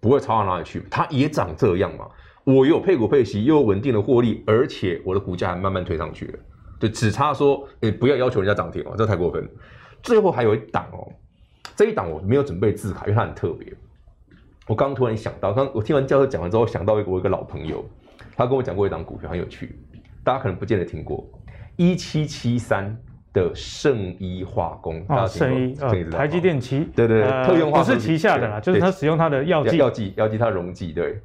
[0.00, 2.06] 不会差到哪里去，它也长这样嘛。
[2.44, 6.38] 我有配股配息，又有稳定的获利，而且我的股价还慢慢推上去了，
[6.80, 9.46] 就只差说，诶不要要求人家涨停哦，这太过分。
[10.02, 11.12] 最后还有一档哦，
[11.76, 13.72] 这一档我没有准备字卡，因为它很特别。
[14.66, 17.84] 我刚突然想到，刚我听完教授讲完之后，想到一个我一个老朋友，
[18.36, 19.78] 他跟我讲过一档股票很有趣，
[20.22, 21.28] 大家可能不见得听过，
[21.76, 22.96] 一七七三
[23.32, 31.20] 的圣医化工，啊，圣医，呃，台积电旗，对对对，呃、特用化不是旗下的啦，就是他使用他的药剂，药剂，药剂，他的溶剂，对。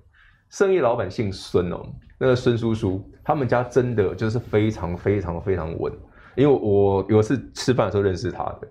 [0.49, 1.85] 圣医老板姓孙哦，
[2.17, 5.91] 那个孙叔叔，他们家真的就是非常非常非常稳，
[6.35, 8.67] 因为我有一次吃饭的时候认识他的。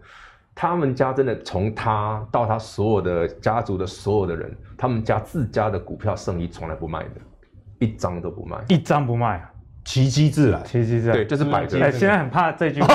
[0.57, 7.21] 他们家真的从他到他所有的家族的所有的人，他们家自家的股票圣医从来不卖的，
[7.81, 9.51] 一张都不卖，一张不卖啊，
[9.85, 11.77] 奇迹自然，奇迹自然，对，就是摆着。
[11.83, 12.95] 哎，现在很怕这句话，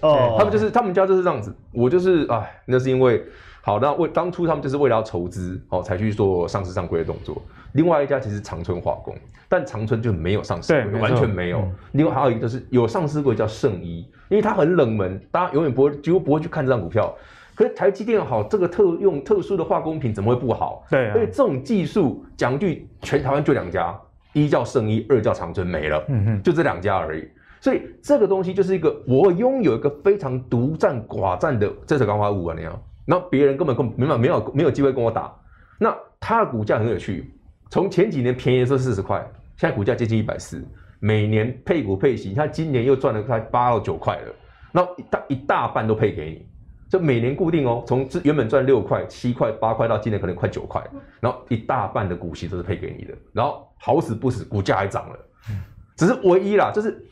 [0.00, 3.22] 哦，他们就是他们家就是这样子，我就是哎，那是因为
[3.60, 7.42] 好，那为当初他们就是为了要筹资，哦，才去做上市上柜的动作。
[7.76, 9.14] 另外一家其实长春化工，
[9.48, 11.58] 但长春就没有上市过，完全没有。
[11.58, 13.98] 嗯、另外还有一个就是有上市过叫圣医，
[14.28, 17.14] 因为它很冷门，大家永远不会几乎不会去看这张股票。
[17.54, 20.84] 可是台积电好，这个特用特殊的化工品怎么会不好？
[20.90, 23.98] 对、啊，所以这种技术讲句，全台湾就两家，
[24.32, 27.26] 一叫圣医，二叫长春，没了，嗯嗯，就这两家而已。
[27.60, 35.34] 所以这个东西就是一个我拥有一个非常独占寡占的这是钢化物啊，那样，然后别人根本根本没有没有没有机会跟我打。
[35.78, 37.32] 那它的股价很有趣。
[37.70, 39.18] 从前几年便宜的时候四十块，
[39.56, 40.64] 现在股价接近一百四，
[41.00, 44.34] 每年配股配息，他今年又赚了快八到九块了，
[44.72, 46.46] 然后一大一大半都配给你，
[46.88, 50.82] 就每年固定哦，从原本赚六块、七块、八块到今年可能快九块，
[51.20, 55.18] 然后一大半的股息都是配给你的，然后好死不死股价还涨了，
[55.96, 57.04] 只是唯一啦，就是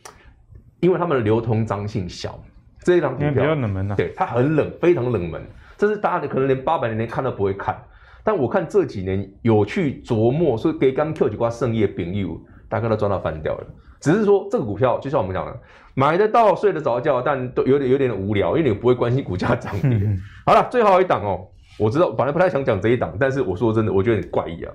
[0.81, 2.39] 因为他们的流通张性小，
[2.81, 5.43] 这一档股票比较冷门啊，对，它很冷，非常冷门，
[5.77, 7.77] 这是大家可能连八百年连看都不会看。
[8.25, 13.67] 但我看这几年有去琢磨，所以给刚 Q 几挂圣业饼友，大概都赚到翻掉了。
[14.01, 15.61] 只是说这个股票，就像我们讲的，
[15.95, 19.91] 买得到睡得着觉，但都有点有点无聊，因为你不会关心股价涨跌。
[19.91, 21.47] 嗯、好了，最后一档哦，
[21.79, 24.73] 我知道本来不太想讲这一档，但是我说真的，我觉得很怪异啊。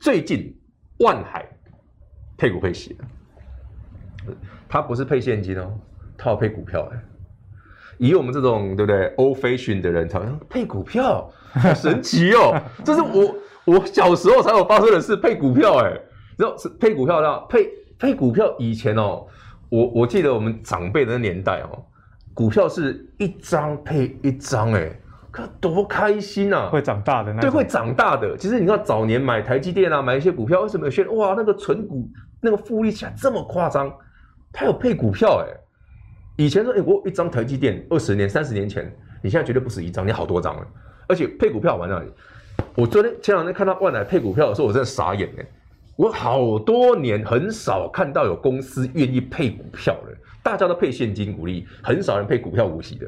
[0.00, 0.54] 最近
[0.98, 1.46] 万海
[2.36, 2.96] 配股配息，
[4.68, 5.78] 它不是配现金哦，
[6.16, 6.98] 它要配股票哎。
[7.98, 12.54] 以我们这种对不对 old fashion 的人，好像配股票， 好神奇哦！
[12.84, 13.34] 这是我
[13.64, 15.92] 我小时候才有发生的事，配股票哎，
[16.36, 18.54] 然后是配股票的配配股票。
[18.58, 19.26] 以前哦，
[19.68, 21.82] 我我记得我们长辈的年代哦，
[22.34, 24.90] 股票是一张配一张哎，
[25.30, 26.68] 可多开心啊！
[26.70, 28.36] 会长大的那，对，会长大的。
[28.36, 32.08] 其实你看早年买台积电啊，买一些股票，为什么有些人哇那个存股
[32.40, 33.92] 那个复利起来这么夸张？
[34.52, 35.65] 他有配股票哎。
[36.36, 38.84] 以前说，哎、我一张台积电，二十年、三十年前，
[39.22, 40.66] 你现在绝对不止一张，你好多张了。
[41.08, 42.06] 而且配股票玩那里，
[42.74, 45.46] 我昨天前两天看到万来配股票的时候，我真的傻眼哎！
[45.96, 53.06] 我好多年很少看到有公司愿意配股票的，大家都配现金股利，很少人配股票股息的。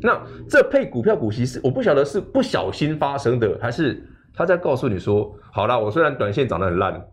[0.00, 4.00] 那这配股票股息是我不晓得是不小心发生的，还是
[4.32, 7.04] 他在告诉你说，好啦，我虽然短线涨得很烂。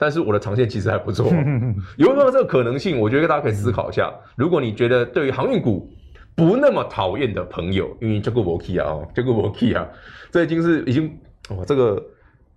[0.00, 1.26] 但是我的长线其实还不错，
[1.98, 2.98] 有没有这个可能性？
[2.98, 4.10] 我觉得大家可以思考一下。
[4.34, 5.92] 如果你觉得对于航运股
[6.34, 9.86] 不那么讨厌的朋友，因为这个我 key 啊，这个我 key 啊，
[10.30, 11.14] 这已经是已经
[11.50, 12.02] 哦，这个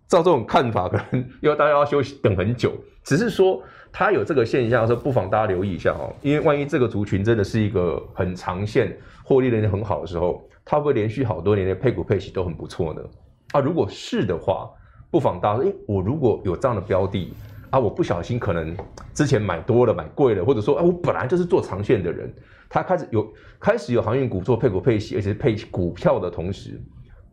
[0.07, 2.71] 照这种看法，可能要大家要休息等很久。
[3.03, 13.01] 只是说它有这个现象的时候，不妨大家留意一下哦，因为万一这个族群真的是一个很长线获利能力很好的时候，它会连续好多年的配股配息都很不错呢。
[13.51, 14.69] 啊，如果是的话。
[15.13, 17.31] 不妨大家说，诶，我如果有这样的标的
[17.69, 18.75] 啊，我不小心可能
[19.13, 22.33] 之前买多了、买贵了，或者说，哎，我本来就是做长线的人，
[22.67, 26.81] 他开始有开始有航运股做配股配息，而且是配股票的同时，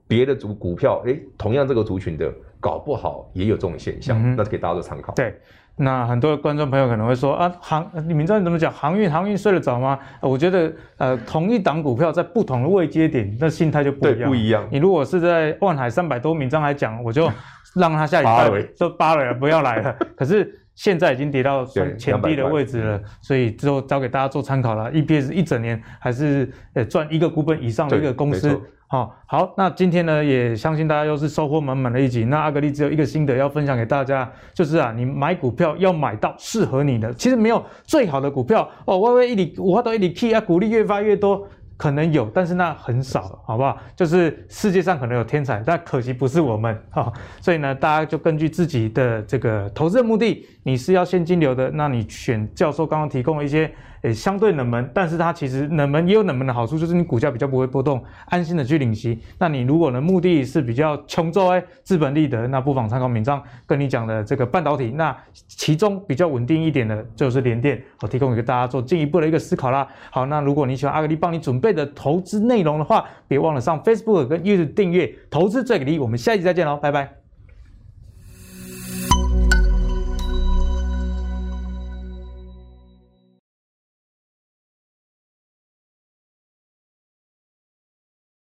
[0.06, 5.14] 别的族股票，诶，同样这个族群的，搞不好也有这种现象，嗯、那是给大家做参考。
[5.14, 5.34] 对。
[5.76, 8.70] 那很多观众朋友可能会说啊，航，你们知道你怎么讲？
[8.70, 9.98] 航运航运睡得着吗？
[10.20, 14.28] 我觉得，呃，同一档股票在不同的位阶点，那心态就不一样。
[14.28, 14.68] 不一样。
[14.70, 17.30] 你如果是在万海三百多名章来讲，我就
[17.74, 19.96] 让他下礼拜就扒了，不要来了。
[20.16, 24.90] 可是现在已经跌到前低的位置了，所以之后交给大家做参考了。
[24.92, 28.60] EPS 一整年还是呃赚一个股本以上的一个公司。
[28.92, 32.24] 好、哦，好，那今天呢，也相信大家又是收获满满的一集。
[32.24, 37.14] 那阿格力只有一个心得要分享给大家，就是啊，你买股票要买到适合你的。
[37.14, 41.46] 其实没有最好的股票哦，微微一里五花都一里 K 啊，股利越发越多，
[41.80, 43.78] 可能有，但是那很少，好不好？
[43.96, 47.10] 就是世界上可能有天才，但可惜不是我们 哈、
[47.40, 53.72] 所以呢，大家就根据自己的这个投资的目的，你是要现金流的，那你选教授刚刚提供的一些。
[54.02, 59.20] 诶相对冷门，但是它其实冷门也有冷门的好处，就是你股价比较不会波动，安心的去领息。
[59.38, 64.90] 那你如果呢目的是比较穷做诶资本利得，那不妨参考闵漳跟你讲的这个半导体。
[64.90, 69.86] 那其中比较稳定一点的就是联电，我提供给大家做进一步的一个思考啦。
[70.10, 75.98] 好，那如果你喜欢阿格力帮你准备的投资内容的话，别忘了上 Facebook 跟 YouTube 订阅投资最给力。
[75.98, 77.19] 我们下一集再见喽，拜拜。